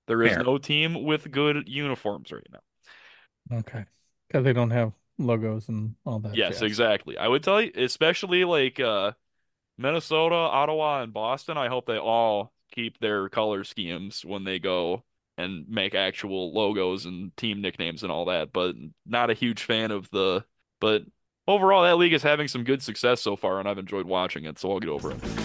[0.08, 0.44] There is Fair.
[0.44, 3.58] no team with good uniforms right now.
[3.60, 3.86] Okay.
[4.28, 6.36] Because they don't have logos and all that.
[6.36, 6.62] Yes, jazz.
[6.64, 7.18] exactly.
[7.18, 9.14] I would tell you, especially like uh,
[9.78, 11.58] Minnesota, Ottawa, and Boston.
[11.58, 15.04] I hope they all keep their color schemes when they go
[15.38, 18.54] and make actual logos and team nicknames and all that.
[18.54, 20.46] But not a huge fan of the.
[20.80, 21.04] But
[21.48, 24.60] overall, that league is having some good success so far, and I've enjoyed watching it.
[24.60, 25.45] So I'll get over it.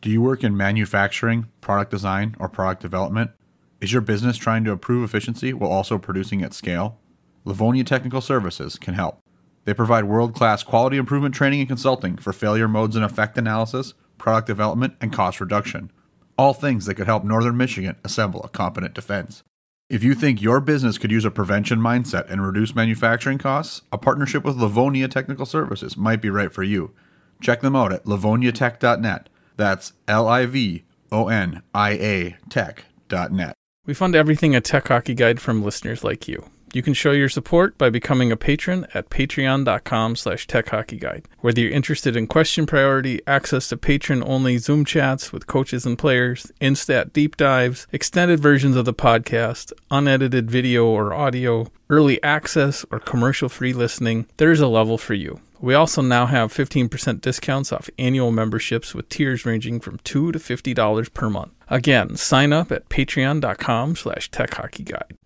[0.00, 3.32] Do you work in manufacturing, product design, or product development?
[3.80, 7.00] Is your business trying to improve efficiency while also producing at scale?
[7.44, 9.18] Livonia Technical Services can help.
[9.64, 13.94] They provide world class quality improvement training and consulting for failure modes and effect analysis,
[14.18, 15.90] product development, and cost reduction.
[16.36, 19.42] All things that could help Northern Michigan assemble a competent defense.
[19.90, 23.98] If you think your business could use a prevention mindset and reduce manufacturing costs, a
[23.98, 26.92] partnership with Livonia Technical Services might be right for you.
[27.40, 29.28] Check them out at livoniatech.net.
[29.58, 33.54] That's L I V O N I A tech.net.
[33.84, 36.48] We fund everything a Tech Hockey Guide from listeners like you.
[36.74, 41.24] You can show your support by becoming a patron at patreon.com slash techhockeyguide.
[41.40, 46.52] Whether you're interested in question priority, access to patron-only Zoom chats with coaches and players,
[46.60, 52.98] Instat deep dives, extended versions of the podcast, unedited video or audio, early access, or
[52.98, 55.40] commercial-free listening, there's a level for you.
[55.60, 60.38] We also now have 15% discounts off annual memberships with tiers ranging from 2 to
[60.38, 61.52] $50 per month.
[61.68, 65.16] Again, sign up at patreon.com slash techhockeyguide.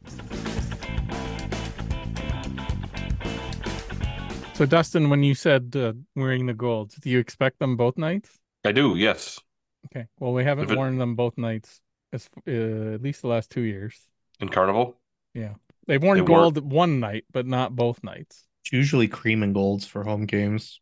[4.55, 8.39] So, Dustin, when you said uh, wearing the golds, do you expect them both nights?
[8.65, 9.39] I do, yes.
[9.87, 10.07] Okay.
[10.19, 11.81] Well, we haven't it- worn them both nights,
[12.13, 13.99] as, uh, at least the last two years.
[14.41, 14.97] In Carnival,
[15.35, 15.55] Yeah.
[15.89, 18.45] They've worn They were- gold one night, but not both nights.
[18.63, 20.81] It's usually cream and golds for home games.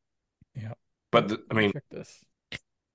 [0.55, 0.75] Yeah,
[1.11, 2.25] but the, I mean, check this.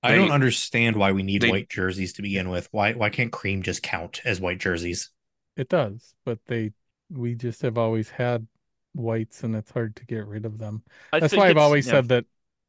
[0.02, 2.68] I They- don't understand why we need they- white jerseys to begin with.
[2.70, 5.10] Why why can't cream just count as white jerseys?
[5.56, 6.72] It does, but they,
[7.10, 8.46] we just have always had
[8.92, 10.82] whites and it's hard to get rid of them.
[11.12, 11.92] I That's why I've always yeah.
[11.92, 12.26] said that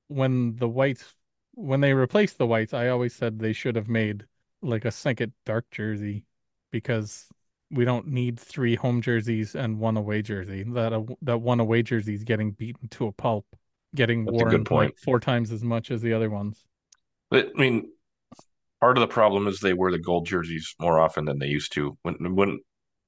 [0.07, 1.13] when the whites,
[1.53, 4.25] when they replaced the whites, I always said they should have made
[4.61, 6.25] like a second dark jersey
[6.71, 7.27] because
[7.71, 10.63] we don't need three home jerseys and one away jersey.
[10.63, 13.45] That uh, a, that one away jersey is getting beaten to a pulp,
[13.95, 14.91] getting That's a good worn point.
[14.91, 16.63] like four times as much as the other ones.
[17.29, 17.89] but, I mean,
[18.79, 21.73] part of the problem is they wear the gold jerseys more often than they used
[21.73, 21.97] to.
[22.03, 22.59] When when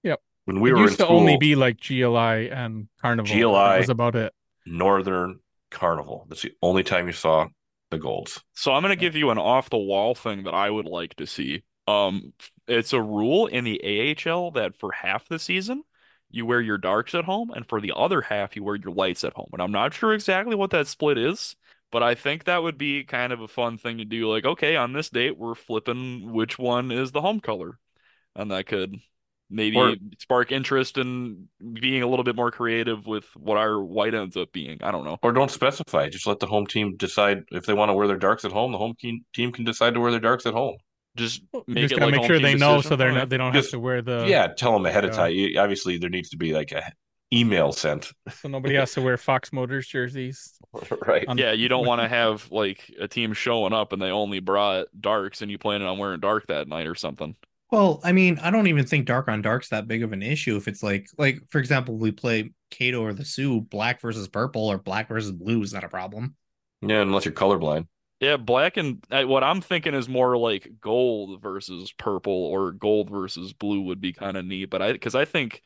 [0.03, 0.19] Yep.
[0.45, 3.27] when we it were used in to only be like GLI and Carnival.
[3.33, 3.53] GLI.
[3.53, 4.33] That was about it.
[4.65, 5.39] Northern
[5.71, 6.25] Carnival.
[6.29, 7.47] That's the only time you saw
[7.91, 8.43] the golds.
[8.53, 11.25] So I'm gonna give you an off the wall thing that I would like to
[11.27, 11.63] see.
[11.89, 12.33] Um,
[12.67, 15.83] it's a rule in the AHL that for half the season
[16.31, 19.23] you wear your darks at home, and for the other half you wear your lights
[19.23, 19.49] at home.
[19.53, 21.55] And I'm not sure exactly what that split is,
[21.91, 24.31] but I think that would be kind of a fun thing to do.
[24.31, 27.79] Like, okay, on this date we're flipping which one is the home color,
[28.35, 28.95] and that could
[29.49, 34.13] maybe Or- spark interest in being a little bit more creative with what our white
[34.13, 34.77] ends up being.
[34.83, 35.17] I don't know.
[35.23, 36.09] Or don't specify.
[36.09, 38.71] Just let the home team decide if they want to wear their darks at home.
[38.71, 40.77] The home team team can decide to wear their darks at home.
[41.15, 42.89] Just make just it gotta like make sure they know decision.
[42.89, 45.11] so they're not they don't Just- have to wear the yeah, tell them ahead of
[45.11, 45.33] time.
[45.33, 46.83] You- Obviously, there needs to be like a
[47.33, 50.53] email sent, so nobody has to wear Fox Motors jerseys.
[51.07, 51.27] right?
[51.27, 54.39] on- Yeah, you don't want to have like a team showing up and they only
[54.39, 57.35] brought darks and you planning on wearing dark that night or something.
[57.71, 60.55] Well, I mean, I don't even think dark on dark's that big of an issue
[60.57, 64.67] if it's like like for example, we play Kato or the Sioux, black versus purple
[64.67, 66.35] or black versus blue is not a problem.
[66.81, 67.87] Yeah, unless you're colorblind.
[68.19, 73.09] Yeah, black and uh, what I'm thinking is more like gold versus purple or gold
[73.09, 74.65] versus blue would be kind of neat.
[74.69, 75.63] But I, because I think,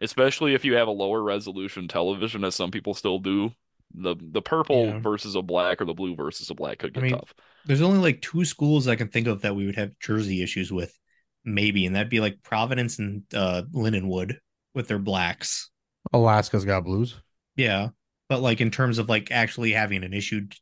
[0.00, 3.52] especially if you have a lower resolution television, as some people still do,
[3.94, 5.00] the the purple Yeah.
[5.00, 7.34] versus a black or the blue versus a black could I get mean, tough.
[7.64, 10.72] There's only like two schools I can think of that we would have jersey issues
[10.72, 10.96] with,
[11.44, 14.38] maybe, and that'd be like Providence and uh Lindenwood
[14.74, 15.70] with their blacks.
[16.12, 17.16] Alaska's got blues.
[17.56, 17.88] Yeah.
[18.28, 20.56] But like in terms of like actually having an issue d-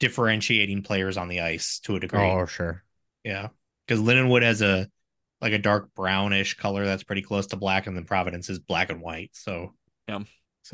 [0.00, 2.20] differentiating players on the ice to a degree.
[2.20, 2.84] Oh, sure.
[3.24, 3.48] Yeah.
[3.86, 4.88] Because Lindenwood has a
[5.40, 8.90] like a dark brownish color that's pretty close to black, and then Providence is black
[8.90, 9.30] and white.
[9.34, 9.74] So
[10.08, 10.24] So,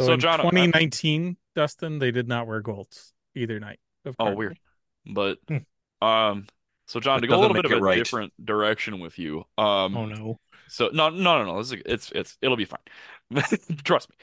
[0.06, 3.78] So, in John, uh, 2019, Dustin, they did not wear golds either night.
[4.04, 4.58] Of Oh, weird.
[5.06, 6.06] But Hmm.
[6.06, 6.46] um,
[6.86, 7.96] so John, That to go a little bit of a right.
[7.96, 9.44] different direction with you.
[9.56, 10.40] Um, oh no.
[10.68, 11.62] So no, no, no, no.
[11.62, 12.80] This is, it's it's it'll be fine.
[13.84, 14.16] Trust me.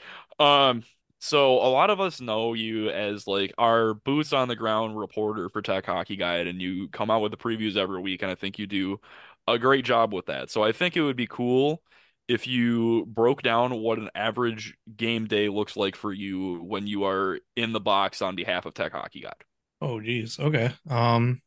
[0.44, 0.82] Um,
[1.24, 5.48] so a lot of us know you as like our boots on the ground reporter
[5.48, 8.34] for Tech Hockey Guide, and you come out with the previews every week, and I
[8.34, 9.00] think you do
[9.46, 10.50] a great job with that.
[10.50, 11.82] So I think it would be cool
[12.28, 17.04] if you broke down what an average game day looks like for you when you
[17.04, 19.44] are in the box on behalf of Tech Hockey Guide.
[19.80, 20.38] Oh geez.
[20.38, 20.72] Okay.
[20.88, 21.42] Um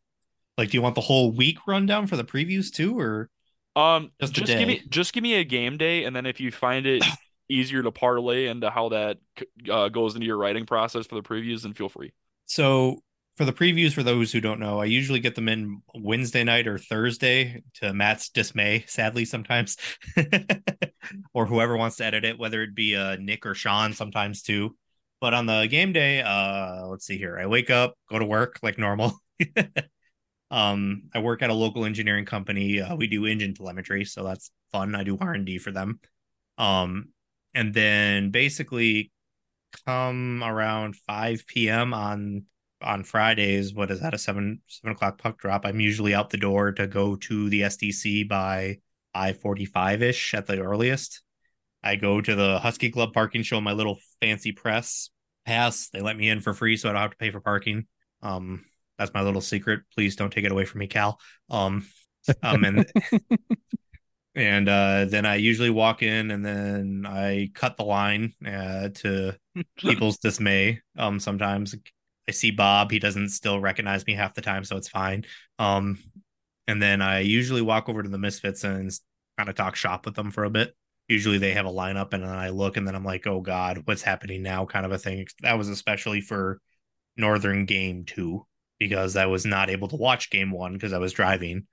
[0.57, 3.29] like do you want the whole week rundown for the previews too, or
[3.75, 6.51] Um, Just just give me just give me a game day, and then if you
[6.51, 7.03] find it
[7.49, 9.17] easier to parlay into how that
[9.69, 12.13] uh, goes into your writing process for the previews, then feel free.
[12.45, 13.01] So
[13.35, 16.67] for the previews, for those who don't know, I usually get them in Wednesday night
[16.67, 19.77] or Thursday to Matt's dismay, sadly, sometimes,
[21.33, 24.75] or whoever wants to edit it, whether it be uh, Nick or Sean, sometimes too.
[25.19, 27.37] But on the game day, uh, let's see here.
[27.39, 29.13] I wake up, go to work like normal.
[30.51, 32.81] um, I work at a local engineering company.
[32.81, 34.93] Uh, we do engine telemetry, so that's fun.
[34.93, 35.99] I do R and D for them.
[36.57, 37.09] Um,
[37.55, 39.11] and then basically
[39.85, 41.93] come around 5 p.m.
[41.93, 42.45] on
[42.81, 43.73] on Fridays.
[43.73, 44.13] What is that?
[44.13, 45.65] A seven seven o'clock puck drop.
[45.65, 48.79] I'm usually out the door to go to the SDC by
[49.13, 51.21] five forty five ish at the earliest.
[51.83, 55.09] I go to the Husky Club parking, show my little fancy press
[55.45, 55.89] pass.
[55.89, 57.85] They let me in for free, so I don't have to pay for parking.
[58.21, 58.65] Um,
[58.97, 59.81] that's my little secret.
[59.93, 61.19] Please don't take it away from me, Cal.
[61.49, 61.87] Um,
[62.41, 62.91] um, and
[64.35, 69.35] and uh, then I usually walk in, and then I cut the line uh, to
[69.77, 70.81] people's dismay.
[70.97, 71.73] Um, sometimes
[72.27, 75.25] I see Bob; he doesn't still recognize me half the time, so it's fine.
[75.57, 75.99] Um,
[76.67, 78.91] and then I usually walk over to the Misfits and
[79.37, 80.75] kind of talk shop with them for a bit.
[81.07, 83.83] Usually they have a lineup, and then I look, and then I'm like, "Oh God,
[83.85, 85.27] what's happening now?" Kind of a thing.
[85.43, 86.59] That was especially for
[87.15, 88.45] Northern Game Two
[88.79, 91.67] because I was not able to watch Game One because I was driving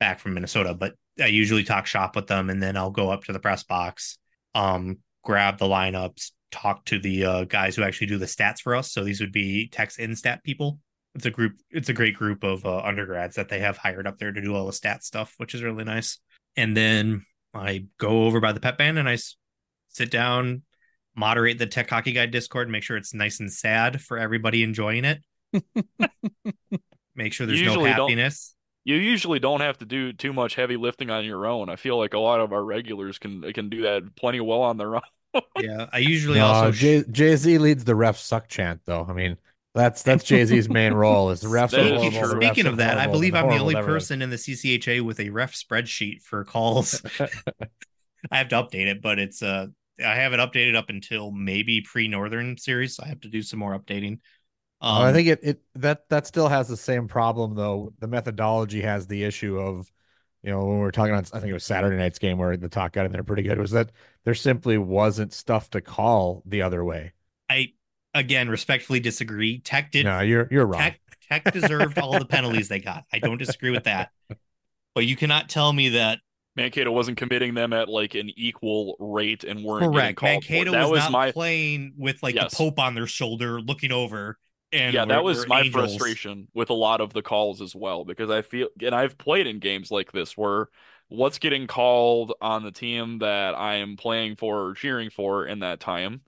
[0.00, 0.74] back from Minnesota.
[0.74, 3.62] But I usually talk shop with them, and then I'll go up to the press
[3.62, 4.18] box,
[4.54, 8.74] um, grab the lineups, talk to the uh, guys who actually do the stats for
[8.74, 8.92] us.
[8.92, 10.78] So these would be Tech's Instat people.
[11.14, 11.54] It's a group.
[11.70, 14.54] It's a great group of uh, undergrads that they have hired up there to do
[14.54, 16.18] all the stat stuff, which is really nice.
[16.56, 19.36] And then I go over by the pep band and I s-
[19.88, 20.62] sit down,
[21.14, 25.04] moderate the Tech Hockey Guide Discord, make sure it's nice and sad for everybody enjoying
[25.06, 25.22] it.
[27.14, 28.54] make sure there's no happiness.
[28.86, 31.68] You usually don't have to do too much heavy lifting on your own.
[31.68, 34.76] I feel like a lot of our regulars can can do that plenty well on
[34.76, 35.02] their own.
[35.58, 39.04] Yeah, I usually No, also Jay Z leads the ref suck chant though.
[39.08, 39.38] I mean,
[39.74, 41.72] that's that's Jay Z's main role is the refs.
[41.72, 42.28] That are horrible, true.
[42.28, 45.00] the refs Speaking are of that, I believe I'm the only person in the CCHA
[45.02, 47.02] with a ref spreadsheet for calls.
[48.30, 49.66] I have to update it, but it's uh
[49.98, 53.00] I have it updated up until maybe pre-Northern series.
[53.00, 54.20] I have to do some more updating.
[54.80, 57.92] Um, I think it, it that that still has the same problem though.
[57.98, 59.90] The methodology has the issue of,
[60.42, 62.56] you know, when we were talking on I think it was Saturday night's game where
[62.56, 63.90] the talk got in there pretty good was that
[64.24, 67.12] there simply wasn't stuff to call the other way.
[67.48, 67.72] I
[68.14, 69.60] again respectfully disagree.
[69.60, 70.80] Tech did No, you're you're wrong.
[70.80, 73.04] Tech Tech deserved all the penalties they got.
[73.12, 74.10] I don't disagree with that.
[74.94, 76.20] But you cannot tell me that
[76.54, 80.18] Mankato wasn't committing them at like an equal rate and weren't getting correct.
[80.18, 80.30] called.
[80.30, 82.52] Mankato That was, was not my playing with like Yes.
[82.52, 84.38] the Pope on their shoulder, looking over.
[84.72, 85.96] And yeah, that was my angels.
[85.96, 89.46] frustration with a lot of the calls as well because I feel and I've played
[89.46, 90.68] in games like this where
[91.08, 95.60] what's getting called on the team that I am playing for or cheering for in
[95.60, 96.22] that time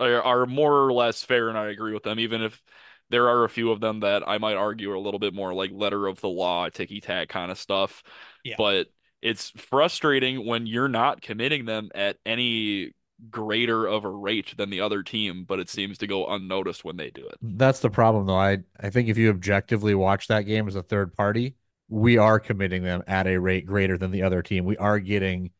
[0.00, 2.62] are, are more or less fair and I agree with them even if
[3.10, 5.52] there are a few of them that I might argue are a little bit more
[5.52, 8.02] like letter of the law, ticky tack kind of stuff.
[8.42, 8.54] Yeah.
[8.58, 8.88] But
[9.22, 12.92] it's frustrating when you're not committing them at any
[13.30, 16.96] greater of a rate than the other team, but it seems to go unnoticed when
[16.96, 17.36] they do it.
[17.42, 18.36] That's the problem though.
[18.38, 21.54] I I think if you objectively watch that game as a third party,
[21.88, 24.64] we are committing them at a rate greater than the other team.
[24.64, 25.50] We are getting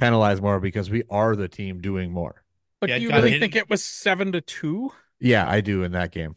[0.00, 2.42] penalized more because we are the team doing more.
[2.80, 4.92] But Yeah, do you really hit- think it was seven to two?
[5.20, 6.36] Yeah, I do in that game.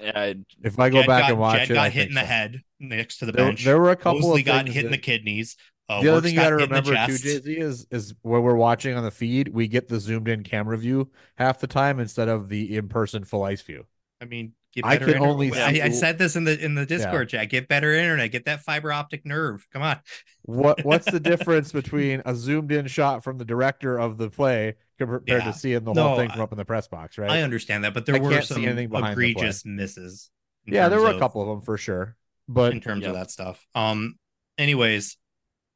[0.00, 2.14] Yeah, If I go Jed back got, and watch Jed it, got I hit in
[2.14, 2.26] the so.
[2.26, 3.64] head next to the There, bench.
[3.64, 5.56] there were a couple Mosley of got things hit in the kidneys.
[5.88, 7.22] Uh, the other thing you got to hit in the remember too, chest.
[7.24, 10.42] Jay Z, is is when we're watching on the feed, we get the zoomed in
[10.42, 13.84] camera view half the time instead of the in person full ice view.
[14.20, 15.52] I mean, get I can only.
[15.52, 17.50] I, I said this in the in the Discord chat.
[17.50, 18.32] Get better internet.
[18.32, 19.66] Get that fiber optic nerve.
[19.72, 19.98] Come on.
[20.42, 24.76] What what's the difference between a zoomed in shot from the director of the play
[24.98, 25.40] compared Yeah.
[25.44, 27.30] to seeing the No, whole thing from up in the press box, right?
[27.30, 30.30] I understand that, but there I were some egregious misses.
[30.64, 32.16] yeah, there were a couple of them for sure,
[32.48, 33.08] but in terms Yeah.
[33.08, 33.66] of that stuff.
[33.74, 34.14] Um,
[34.56, 35.16] anyways,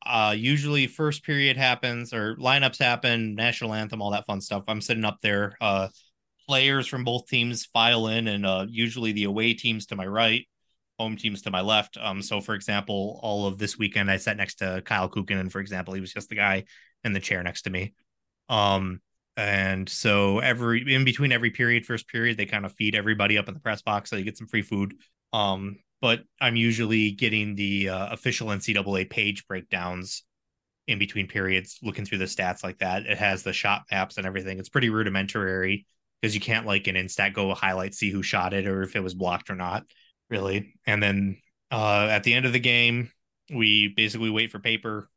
[0.08, 4.64] uh, usually first period happens or lineups happen, national anthem, all that fun stuff.
[4.66, 5.56] I'm sitting up there.
[5.60, 5.88] Uh,
[6.48, 10.48] players from both teams file in, and uh, usually the away teams to my right,
[10.98, 11.98] home teams to my left.
[12.00, 15.52] Um, so for example, all of this weekend I sat next to Kyle Kukin, and
[15.52, 16.64] for example, he was just the guy
[17.04, 17.92] in the chair next to me.
[18.48, 19.02] Um,
[19.36, 23.46] and so every in between every period, first period, they kind of feed everybody up
[23.46, 24.94] in the press box so you get some free food.
[25.34, 30.22] Um, but I'm usually getting the uh, official NCAA page breakdowns
[30.86, 33.04] in between periods, looking through the stats like that.
[33.06, 34.58] It has the shot maps and everything.
[34.58, 35.86] It's pretty rudimentary
[36.20, 39.02] because you can't like an instat go highlight see who shot it or if it
[39.02, 39.84] was blocked or not,
[40.30, 40.74] really.
[40.86, 41.38] And then
[41.70, 43.10] uh, at the end of the game,
[43.54, 45.08] we basically wait for paper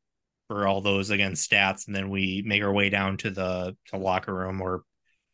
[0.48, 3.98] for all those again stats, and then we make our way down to the to
[3.98, 4.84] locker room or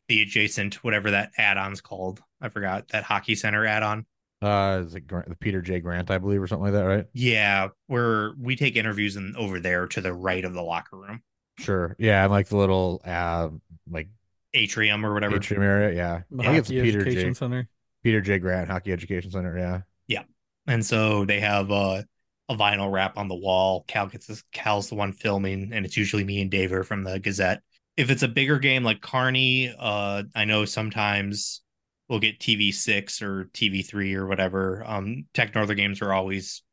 [0.08, 2.22] the adjacent whatever that add-on's called.
[2.39, 4.06] I forgot that hockey center add-on.
[4.42, 5.80] Uh, is it Grant, the Peter J.
[5.80, 7.06] Grant, I believe, or something like that, right?
[7.14, 11.22] Yeah, where we take interviews and over there to the right of the locker room
[11.60, 11.96] Sure.
[11.98, 13.50] Yeah, and like the little uh
[13.90, 14.10] like
[14.54, 15.38] atrium or whatever.
[15.38, 15.96] atrium area.
[15.96, 17.34] Yeah, The I think it's Hockey Peter Education J.
[17.34, 17.68] Center.
[18.04, 18.40] Peter J.
[18.40, 19.58] Grant Hockey Education Center.
[19.58, 19.82] Yeah.
[20.08, 20.24] Yeah.
[20.68, 22.04] And so they have uh,
[22.50, 23.86] a vinyl wrap on the wall.
[23.88, 27.20] Cal gets this, Cal's the one filming, and it's usually me and Daver from the
[27.20, 27.62] Gazette.
[27.96, 31.62] If it's a bigger game like Carney, uh, I know sometimes
[32.10, 34.84] we'll get TV six or TV three or whatever.
[34.86, 36.64] Um, Tech Northern games are always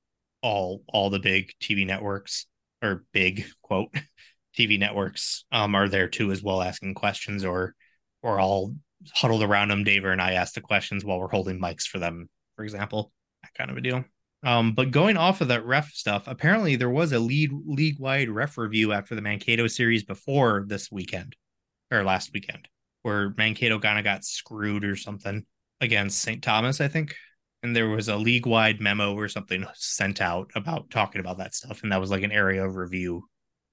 [0.43, 2.47] all all the big TV networks
[2.83, 3.95] or big quote
[4.59, 7.75] TV networks um are there too as well asking questions or
[8.23, 8.75] or all
[9.15, 9.85] huddled around them.
[9.85, 13.13] Daver and I ask the questions while we're holding mics for them, for example
[13.43, 14.05] that kind of a deal.
[14.43, 18.29] Um, but going off of that ref stuff, apparently there was a lead league wide
[18.29, 21.35] ref review after the Mankato series before this weekend
[21.91, 22.69] or last weekend,
[23.05, 25.45] where Mankato kind of got screwed or something
[25.81, 26.43] against St.
[26.43, 27.15] Thomas, I think.
[27.63, 31.55] And there was a league wide memo or something sent out about talking about that
[31.55, 33.29] stuff, and that was like an area of review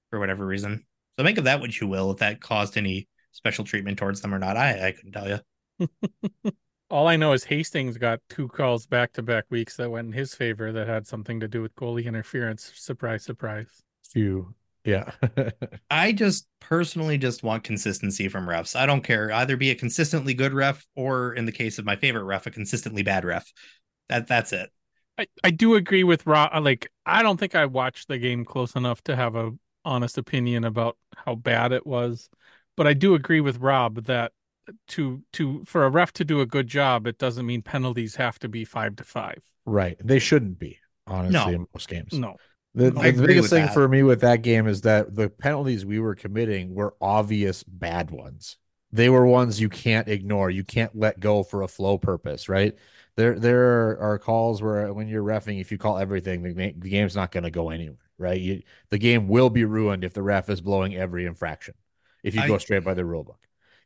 [0.10, 0.86] for whatever reason.
[1.18, 2.12] So make of that what you will.
[2.12, 6.52] If that caused any special treatment towards them or not, I I couldn't tell you.
[6.90, 10.14] All I know is Hastings got two calls back to back weeks that went in
[10.14, 12.70] his favor that had something to do with goalie interference.
[12.76, 13.82] Surprise, surprise.
[14.04, 14.54] Few.
[14.84, 15.12] Yeah.
[15.92, 18.76] I just personally just want consistency from refs.
[18.76, 21.96] I don't care either be a consistently good ref or in the case of my
[21.96, 23.52] favorite ref, a consistently bad ref.
[24.10, 24.70] That that's it.
[25.18, 26.52] I, I do agree with Rob.
[26.54, 29.52] Uh, like, I don't think I watched the game close enough to have a
[29.86, 32.30] honest opinion about how bad it was,
[32.78, 34.32] but I do agree with Rob that
[34.90, 38.40] to to for a ref to do a good job, it doesn't mean penalties have
[38.40, 39.44] to be five to five.
[39.66, 39.98] right.
[40.04, 41.56] They shouldn't be, honestly, No.
[41.56, 42.14] in most games.
[42.14, 42.38] No,
[42.74, 43.74] The, the biggest thing that.
[43.74, 48.12] for me with that game is that the penalties we were committing were obvious bad
[48.12, 48.58] ones.
[48.94, 50.50] They were ones you can't ignore.
[50.50, 52.76] You can't let go for a flow purpose, right?
[53.18, 57.16] There, there are calls where when you're refing, if you call everything, the, the game's
[57.16, 58.40] not going to go anywhere, right?
[58.40, 61.74] You, the game will be ruined if the ref is blowing every infraction.
[62.24, 63.40] If you I- go straight by the rule book,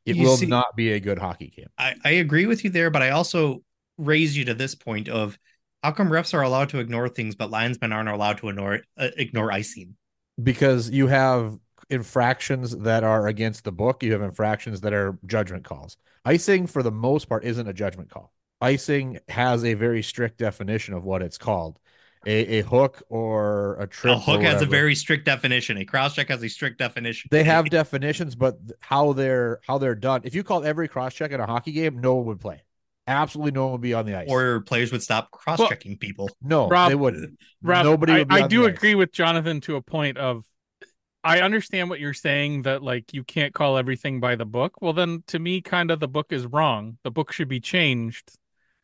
[0.06, 1.70] it will see- not be a good hockey game.
[1.78, 3.64] I, I agree with you there, but I also
[3.98, 5.38] raise you to this point of
[5.86, 9.10] how come refs are allowed to ignore things, but linesmen aren't allowed to ignore uh,
[9.18, 9.96] ignore icing?
[10.42, 11.58] because you have
[11.90, 14.04] infractions that are against the book.
[14.04, 15.98] You have infractions that are judgment calls.
[16.26, 18.34] Icing, for the most part, isn't a judgment call.
[18.62, 21.80] Icing has a very strict definition of what it's called.
[22.28, 24.16] A, a hook or a trip.
[24.16, 25.78] A hook has a very strict definition.
[25.78, 27.28] A cross check has a strict definition.
[27.30, 30.22] They have definitions, but how they're how they're done.
[30.24, 32.64] If you called every cross check in a hockey game, no one would play.
[33.08, 34.28] Absolutely, no one would be on the ice.
[34.30, 36.30] or players would stop cross checking people.
[36.42, 37.38] no, Rob- they wouldn't.
[37.62, 38.76] Rob, Nobody I, would be I on do the ice.
[38.76, 40.44] agree with Jonathan to a point of
[41.24, 44.82] I understand what you're saying that like you can't call everything by the book.
[44.82, 46.98] Well then to me kind of the book is wrong.
[47.04, 48.32] The book should be changed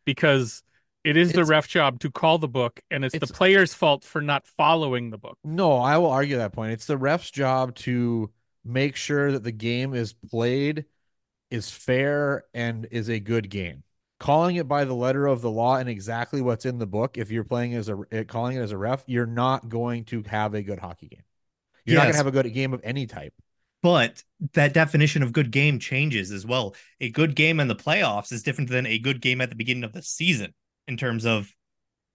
[0.06, 0.64] because
[1.04, 3.74] it is the It's- ref job to call the book and it's, It's- the player's
[3.74, 5.38] fault for not following the book.
[5.44, 6.74] No, I will argue that point.
[6.74, 8.32] It's the ref's job to
[8.64, 10.86] make sure that the game is played,
[11.50, 13.84] is fair, and is a good game.
[14.22, 17.32] Calling it by the letter of the law and exactly what's in the book, if
[17.32, 20.54] you're playing as a eh, calling it as a ref, you're not going to have
[20.54, 21.24] a good hockey game.
[21.88, 23.34] You're not going to have a good game of any type.
[23.82, 26.76] But that definition of good game changes as well.
[27.00, 29.84] A good game in the playoffs is different than a good game at the beginning
[29.84, 30.54] of the season
[30.88, 31.52] in terms of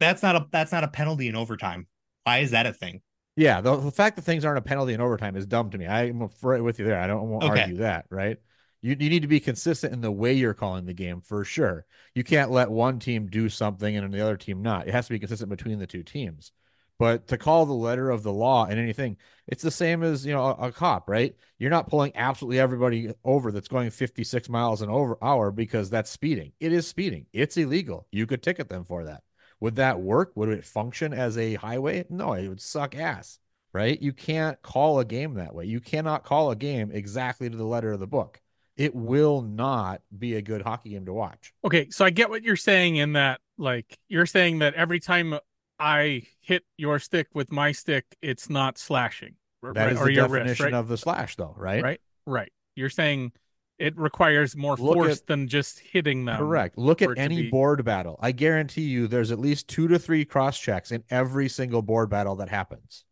[0.01, 1.89] that's not a that's not a penalty in overtime.
[2.25, 3.03] Why is that a thing?
[3.37, 5.87] Yeah, the, the fact that things aren't a penalty in overtime is dumb to me.
[5.87, 6.99] I'm right with you there.
[6.99, 7.49] I don't want to Okay.
[7.51, 8.39] argue that, right?
[8.83, 11.87] You, you need to be consistent in the way you're calling the game for sure.
[12.14, 14.89] You can't let one team do something and the other team not.
[14.89, 16.53] It has to be consistent between the two teams.
[16.99, 20.33] But to call the letter of the law and anything, it's the same as you
[20.33, 21.35] know a, a cop, right?
[21.59, 26.11] You're not pulling absolutely everybody over that's going 56 miles an over hour because that's
[26.11, 26.53] speeding.
[26.59, 27.27] It is speeding.
[27.33, 28.07] It's illegal.
[28.11, 29.22] You could ticket them for that.
[29.61, 30.33] Would that work?
[30.37, 32.05] Would it function as a highway?
[32.09, 33.39] No, it would suck ass,
[33.72, 34.01] right?
[34.01, 35.66] You can't call a game that way.
[35.66, 38.41] You cannot call a game exactly to the letter of the book.
[38.77, 41.53] It will not be a good hockey game to watch.
[41.64, 45.39] Okay, so I get what you're saying in that, like, you're saying that every time
[45.79, 49.35] I hit your stick with my stick, it's not slashing.
[49.62, 49.93] That right?
[49.93, 50.74] is or the your wrist, definition right?
[50.74, 51.83] of the slash, though, right?
[51.83, 52.01] right?
[52.27, 52.53] Right.
[52.74, 53.33] You're saying
[53.79, 56.39] it requires more Look force at- than just hitting them.
[56.39, 56.77] Correct.
[56.77, 58.18] Look at any be- board battle.
[58.20, 62.11] I guarantee you there's at least two to three cross checks in every single board
[62.11, 63.06] battle that happens.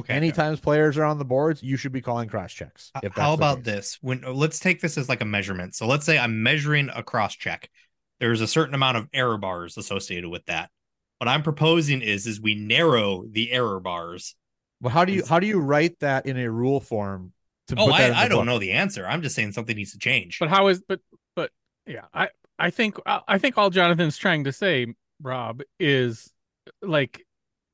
[0.00, 0.14] Okay.
[0.14, 2.90] Anytime players are on the boards, you should be calling cross checks.
[2.96, 3.64] H- If How about case.
[3.64, 3.98] this?
[4.00, 5.74] When let's take this as like a measurement.
[5.74, 7.70] So let's say I'm measuring a cross check.
[8.18, 10.70] There's a certain amount of error bars associated with that.
[11.18, 14.34] What I'm proposing is is we narrow the error bars.
[14.80, 17.32] Well, how do you how do you write that in a rule form?
[17.68, 18.46] To Oh, put that I, I don't book?
[18.46, 19.06] know the answer.
[19.06, 20.38] I'm just saying something needs to change.
[20.40, 21.00] But how is but
[21.36, 21.50] but
[21.86, 22.28] yeah, I
[22.58, 24.86] I think I I think all Jonathan's trying to say,
[25.22, 26.32] Rob, is
[26.82, 27.24] like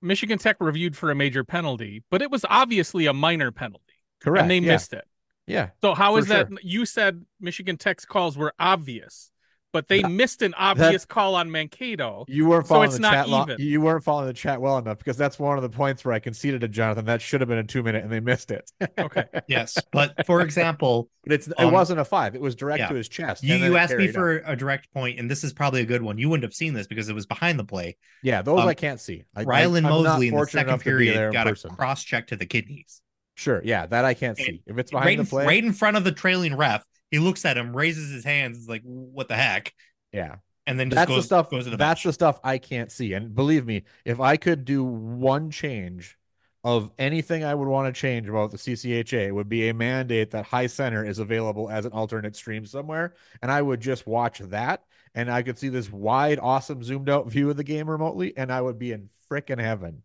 [0.03, 3.83] Michigan Tech reviewed for a major penalty, but it was obviously a minor penalty.
[4.21, 4.43] Correct.
[4.43, 4.73] And they yeah.
[4.73, 5.05] missed it.
[5.47, 5.71] Yeah.
[5.81, 9.31] So how is that you said Michigan Tech's calls were obvious,
[9.77, 12.25] but they That- missed an obvious call on Mankato.
[12.29, 13.29] You weren't So following it's the not chat.
[13.29, 13.57] Lo- even.
[13.61, 16.19] you weren't following the chat well enough because that's one of the points where I
[16.19, 17.05] conceded to Jonathan.
[17.05, 18.71] That should have been a two minute, and they missed it.
[18.99, 19.25] Okay.
[19.49, 22.35] yes, but for example, but it's it Um, wasn't a five.
[22.35, 22.89] It was direct yeah.
[22.89, 23.45] to his chest.
[23.45, 24.15] you, you asked me carried on.
[24.15, 26.17] for a direct point, and this is probably a good one.
[26.17, 27.97] You wouldn't have seen this because it was behind the play.
[28.23, 28.41] yeah.
[28.41, 29.25] Those um, I can't see.
[29.37, 31.71] I, Rylan I, Mosley in the second enough to be there period got person.
[31.73, 33.03] a cross check to the kidneys.
[33.35, 33.61] Sure.
[33.63, 34.63] Yeah, that I can't see.
[34.67, 37.19] If it's behind Right the in, play, right in front of the trailing ref, he
[37.19, 39.75] looks at him, raises his hands, is like, "What the heck?"
[40.13, 40.37] yeah.
[40.69, 41.51] And then just That's goes the stuff.
[41.51, 42.03] goes to the that's bench.
[42.03, 43.13] the stuff I can't see.
[43.13, 46.19] And believe me, if I could do one change
[46.65, 50.33] of anything I would want to change about the CCHA, it would be a mandate
[50.33, 54.41] that high center is available as an alternate stream somewhere, and I would just watch
[54.41, 54.83] that,
[55.15, 58.51] and I could see this wide, awesome, zoomed out view of the game remotely, and
[58.51, 60.03] I would be in frickin' heaven.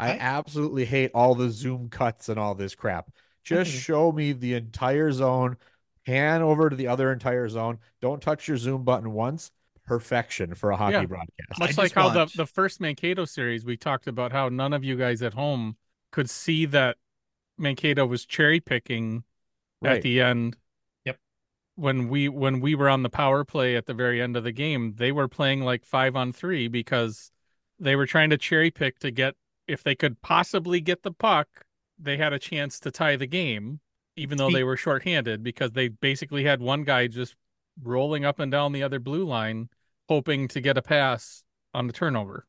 [0.00, 3.10] I I- absolutely hate all the zoom cuts and all this crap.
[3.44, 3.78] Just Mhm.
[3.80, 5.56] show me the entire zone,
[6.06, 7.78] pan over to the other entire zone.
[8.00, 9.50] Don't touch your zoom button once.
[9.86, 11.04] Perfection for a hockey Yeah.
[11.06, 11.58] broadcast.
[11.58, 14.72] Much just like how want- the, the first Mankato series, we talked about how none
[14.72, 15.76] of you guys at home
[16.12, 16.96] could see that
[17.58, 19.24] Mankato was cherry picking
[19.82, 19.96] Right.
[19.96, 20.56] at the end.
[21.06, 21.16] Yep.
[21.74, 24.52] When we when we were on the power play at the very end of the
[24.52, 27.32] game, they were playing like five on three because
[27.78, 29.34] they were trying to cherry pick to get
[29.66, 31.48] if they could possibly get the puck,
[31.98, 33.80] they had a chance to tie the game,
[34.20, 37.34] even though they were shorthanded because they basically had one guy just
[37.82, 39.68] rolling up and down the other blue line,
[40.08, 41.42] hoping to get a pass
[41.72, 42.46] on the turnover.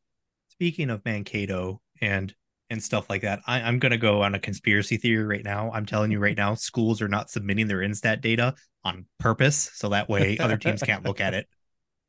[0.50, 2.34] Speaking of Mankato and
[2.70, 5.72] and stuff like that, I, I'm gonna go on a conspiracy theory right now.
[5.74, 8.54] I'm telling you right now, schools are not submitting their instat data
[8.84, 11.48] on purpose, so that way other teams can't look at it.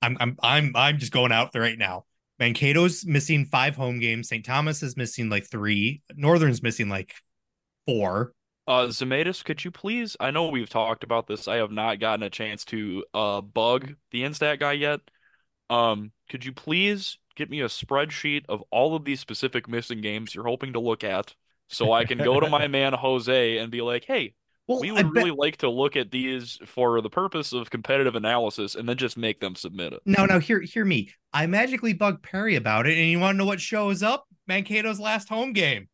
[0.03, 2.05] I'm I'm I'm I'm just going out there right now.
[2.41, 4.29] Mankato's missing five home games.
[4.29, 4.45] St.
[4.45, 6.03] Thomas is missing like three.
[6.17, 7.15] Northern's missing like
[7.87, 8.33] four.
[8.67, 10.17] Uh, Zamaites, could you please?
[10.21, 11.49] I know we've talked about this.
[11.49, 15.01] I have not gotten a chance to uh bug the Instat guy yet.
[15.69, 20.35] Um, could you please get me a spreadsheet of all of these specific missing games
[20.35, 21.35] you're hoping to look at,
[21.69, 24.35] so I can go to my man Jose and be like, "Hey,
[24.69, 28.15] Well, we would bet- really like to look at these for the purpose of competitive
[28.15, 31.11] analysis, and then just make them submit it." No, no, hear hear me.
[31.33, 34.27] I magically bug Perry about it, and you want to know what shows up?
[34.49, 35.89] Mankato's last home game.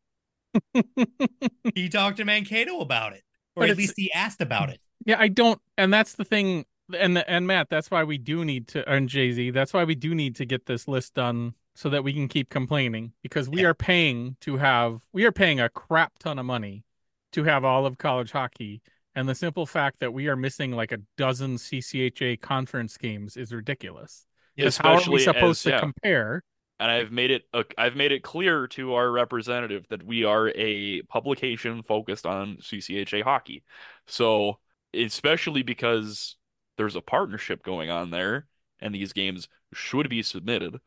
[1.75, 3.23] he talked to Mankato about it,
[3.57, 4.81] or But at least he asked about it.
[5.05, 6.65] Yeah, I don't, and that's the thing.
[6.99, 9.95] And and Matt, that's why we do need to, and Jay Z, that's why we
[9.95, 13.61] do need to get this list done so that we can keep complaining because we
[13.63, 13.69] Yeah.
[13.69, 16.85] are paying to have, we are paying a crap ton of money
[17.33, 18.81] to have all of college hockey,
[19.15, 23.53] and the simple fact that we are missing like a dozen CCHA conference games is
[23.53, 24.27] ridiculous.
[24.57, 25.81] Because how are we Especially supposed as- to yeah.
[25.81, 26.43] compare?
[26.81, 27.43] And I've made it
[27.77, 33.23] I've made it clear to our representative that we are a publication focused on CCHA
[33.23, 33.65] hockey.
[34.07, 34.61] So,
[34.95, 36.37] especially because
[36.77, 38.47] there's a partnership going on there
[38.81, 40.79] and these games should be submitted,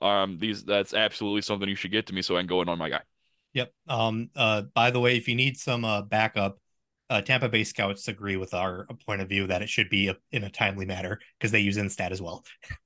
[0.00, 2.68] um, these that's absolutely something you should get to me so I can go in
[2.68, 3.02] on my guy.
[3.52, 3.72] Yep.
[3.88, 4.30] Um.
[4.34, 4.62] Uh.
[4.74, 6.58] By the way, if you need some uh backup,
[7.10, 10.16] uh, Tampa Bay scouts agree with our point of view that it should be a,
[10.32, 12.44] in a timely manner because they use Instat as well.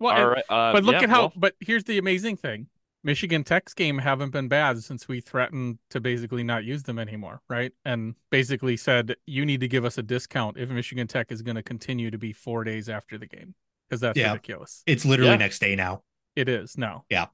[0.00, 1.20] Well, All and- right, uh, but look yeah, at how.
[1.20, 2.66] well, But here's the amazing thing:
[3.04, 7.42] Michigan Tech's game haven't been bad since we threatened to basically not use them anymore,
[7.48, 7.72] right?
[7.84, 11.56] And basically said you need to give us a discount if Michigan Tech is going
[11.56, 13.54] to continue to be four days after the game
[13.88, 14.32] because that's Yeah.
[14.32, 14.82] ridiculous.
[14.86, 15.36] It's literally Yeah.
[15.36, 16.02] next day now.
[16.34, 17.04] It is now.
[17.10, 17.26] Yeah.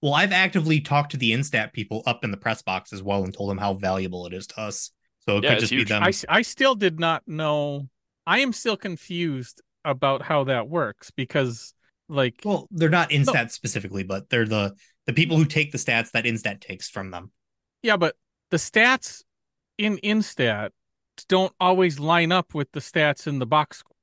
[0.00, 3.24] Well, I've actively talked to the Instat people up in the press box as well
[3.24, 4.90] and told them how valuable it is to us.
[5.20, 5.88] So it Yeah, could it's just be huge.
[5.88, 6.02] them.
[6.02, 7.88] I, s- I still did not know.
[8.26, 11.74] I am still confused about how that works because,
[12.08, 14.74] like, Well, they're not Instat specifically, but they're the
[15.06, 17.30] the people who take the stats that Instat takes from them.
[17.82, 18.16] yeah, but
[18.50, 19.22] the stats
[19.78, 20.70] in Instat
[21.28, 23.96] don't always line up with the stats in the box score.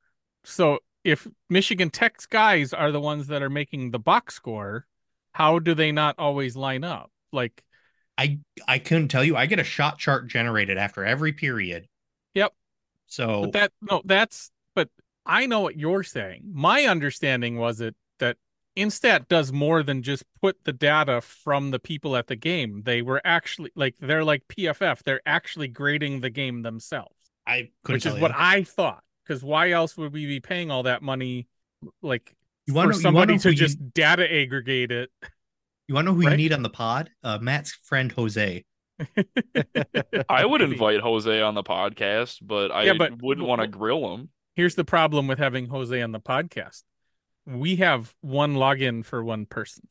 [0.43, 4.86] So if Michigan Tech's guys are the ones that are making the box score,
[5.34, 7.11] how do they not always line up?
[7.32, 7.63] Like,
[8.17, 9.36] I I couldn't tell you.
[9.36, 11.88] I get a shot chart generated after every period.
[12.34, 12.53] Yep.
[13.07, 14.51] So But that no, that's
[15.26, 16.43] I know what you're saying.
[16.53, 18.38] My understanding was it that
[18.78, 22.82] Instat does more than just put the data from the people at the game.
[22.84, 25.01] They were actually like they're like PFF.
[25.03, 27.15] They're actually grading the game themselves,
[27.47, 28.21] I couldn't which tell is you.
[28.21, 29.01] what I thought.
[29.26, 31.47] Because why else would we be paying all that money,
[32.03, 32.36] like
[32.67, 35.09] You for wanna- you wanna somebody to who you- just data aggregate it?
[35.88, 36.32] you want to know who right?
[36.32, 37.09] you need on the pod?
[37.23, 38.63] Uh, Matt's friend Jose.
[40.30, 44.13] I would invite Jose on the podcast, but I Yeah, but- wouldn't want to grill
[44.13, 44.30] him.
[44.55, 46.83] Here's the problem with having Jose on the podcast.
[47.45, 49.87] We have one login for one person.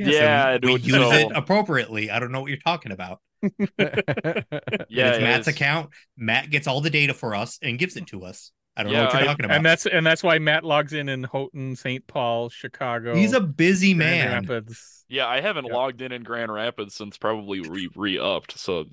[0.00, 2.10] so Yeah, we, we use so- it appropriately.
[2.10, 3.20] I don't know what you're talking about.
[3.78, 5.90] Yeah, it's Matt's it's- account.
[6.16, 8.52] Matt gets all the data for us and gives it to us.
[8.76, 9.56] I don't know what you're I- talking about.
[9.56, 12.06] and that's and that's why Matt logs in in Houghton, St.
[12.06, 13.14] Paul, Chicago.
[13.14, 14.42] He's a busy Grand man.
[14.48, 15.04] Rapids.
[15.08, 15.74] Yeah, I haven't Yeah.
[15.74, 18.58] logged in in Grand Rapids since probably re re upped.
[18.58, 18.84] So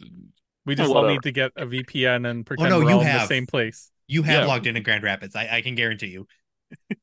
[0.66, 3.02] We just all need to get a VPN and oh, pretend no, we're you all
[3.02, 3.92] in the same place.
[4.08, 4.48] You have Yeah.
[4.48, 5.36] logged into Grand Rapids.
[5.36, 6.28] I, I can guarantee you.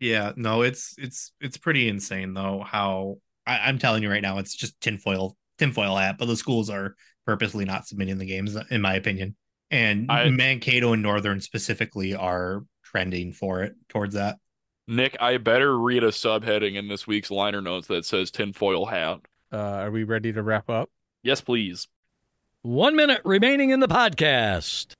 [0.00, 2.62] yeah, no, it's it's it's pretty insane though.
[2.66, 6.16] How I, I'm telling you right now, it's just tinfoil tinfoil hat.
[6.18, 6.94] But the schools are
[7.26, 9.36] purposely not submitting the games, in my opinion.
[9.70, 14.36] And I- Mankato and Northern specifically are trending for it towards that.
[14.88, 19.18] Nick, I better read a subheading in this week's liner notes that says tinfoil hat.
[19.52, 20.88] Uh, are we ready to wrap up?
[21.24, 21.88] Yes, please.
[22.66, 24.94] One minute remaining in the podcast.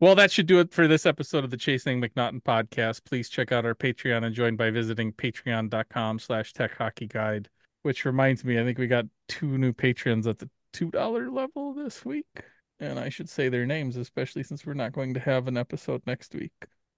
[0.00, 3.04] Well, that should do it for this episode of the Chasing MacNaughton podcast.
[3.04, 7.48] Please check out our Patreon and join by visiting patreon.com slash tech hockey guide.
[7.82, 12.04] Which reminds me, I think we got two new patrons at the $2 level this
[12.04, 12.42] week.
[12.80, 16.02] And I should say their names, especially since we're not going to have an episode
[16.04, 16.50] next week.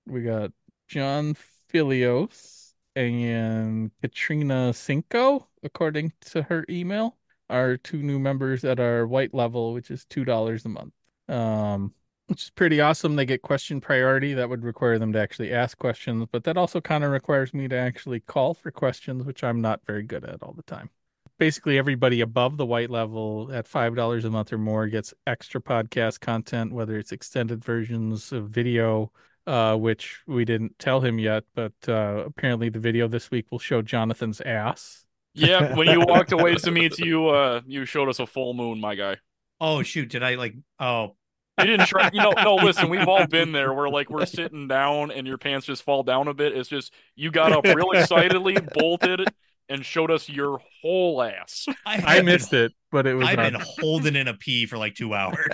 [0.06, 0.50] We got
[0.88, 1.36] John
[1.70, 7.18] Filios and Katrina Cinco, according to her email,
[7.50, 10.92] are two new members at our white level, which is $2 a month.
[11.28, 11.94] Um,
[12.30, 13.16] which is pretty awesome.
[13.16, 14.34] They get question priority.
[14.34, 17.66] That would require them to actually ask questions, but that also kind of requires me
[17.66, 20.90] to actually call for questions, which I'm not very good at all the time.
[21.38, 26.20] Basically, everybody above the white level at $5 a month or more gets extra podcast
[26.20, 29.10] content, whether it's extended versions of video,
[29.46, 33.58] uh, which we didn't tell him yet, but uh, apparently the video this week will
[33.58, 35.04] show Jonathan's ass.
[35.34, 38.80] Yeah, when you walked away to meet you, uh, you showed us a full moon,
[38.80, 39.16] my guy.
[39.60, 40.54] Oh shoot, did I like?
[40.78, 41.16] Oh,
[41.60, 42.10] You didn't try.
[42.12, 42.54] You know, no.
[42.56, 43.72] Listen, we've all been there.
[43.74, 46.56] We're like we're sitting down and your pants just fall down a bit.
[46.56, 49.28] It's just you got up real excitedly, bolted,
[49.68, 51.66] and showed us your whole ass.
[51.86, 54.78] I, I missed it, but it was I've on- been holding in a pee for
[54.78, 55.46] like two hours.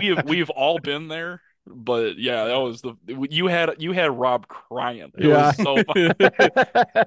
[0.00, 1.40] We've we've all been there.
[1.66, 2.94] But yeah, that was the
[3.30, 5.10] you had you had Rob crying.
[5.16, 5.52] It Yeah.
[5.56, 7.04] was so fun.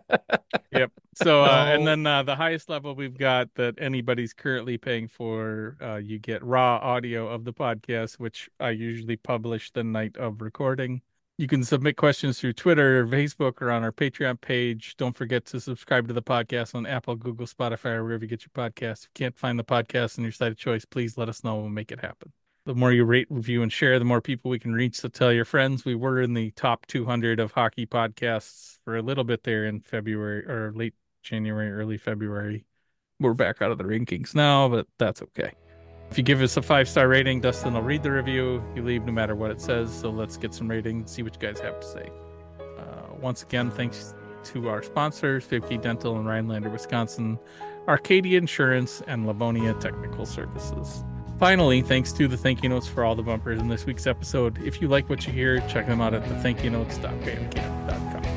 [0.72, 0.92] Yep.
[1.16, 5.78] So, uh, and then uh, the highest level we've got that anybody's currently paying for,
[5.82, 10.42] uh, you get raw audio of the podcast, which I usually publish the night of
[10.42, 11.02] recording.
[11.40, 14.96] You can submit questions through Twitter, or Facebook, or on our Patreon page.
[14.98, 18.44] Don't forget to subscribe to the podcast on Apple, Google, Spotify, or wherever you get
[18.44, 19.04] your podcasts.
[19.04, 21.54] If you can't find the podcast on your site of choice, please let us know.
[21.54, 22.32] And we'll make it happen.
[22.68, 24.98] The more you rate, review, and share, the more people we can reach.
[24.98, 25.86] So tell your friends.
[25.86, 29.80] We were in the top 200 of hockey podcasts for a little bit there in
[29.80, 30.94] February or late
[31.24, 32.66] January, early February.
[33.22, 35.54] We're back out of the rankings now, but that's okay.
[36.12, 38.62] If you give us a five star rating, Dustin will read the review.
[38.76, 39.90] You leave no matter what it says.
[39.98, 42.12] So let's get some ratings, see what you guys have to say.
[42.60, 44.14] Uh, once again, thanks
[44.44, 47.40] to our sponsors, Fiebke Dental in Rhinelander, Wisconsin,
[47.88, 51.06] Arcadia Insurance, and Livonia Technical Services.
[51.40, 54.58] Finally, thanks to the thank you notes for all the bumpers in this week's episode.
[54.64, 58.37] If you like what you hear, check them out at the thank you.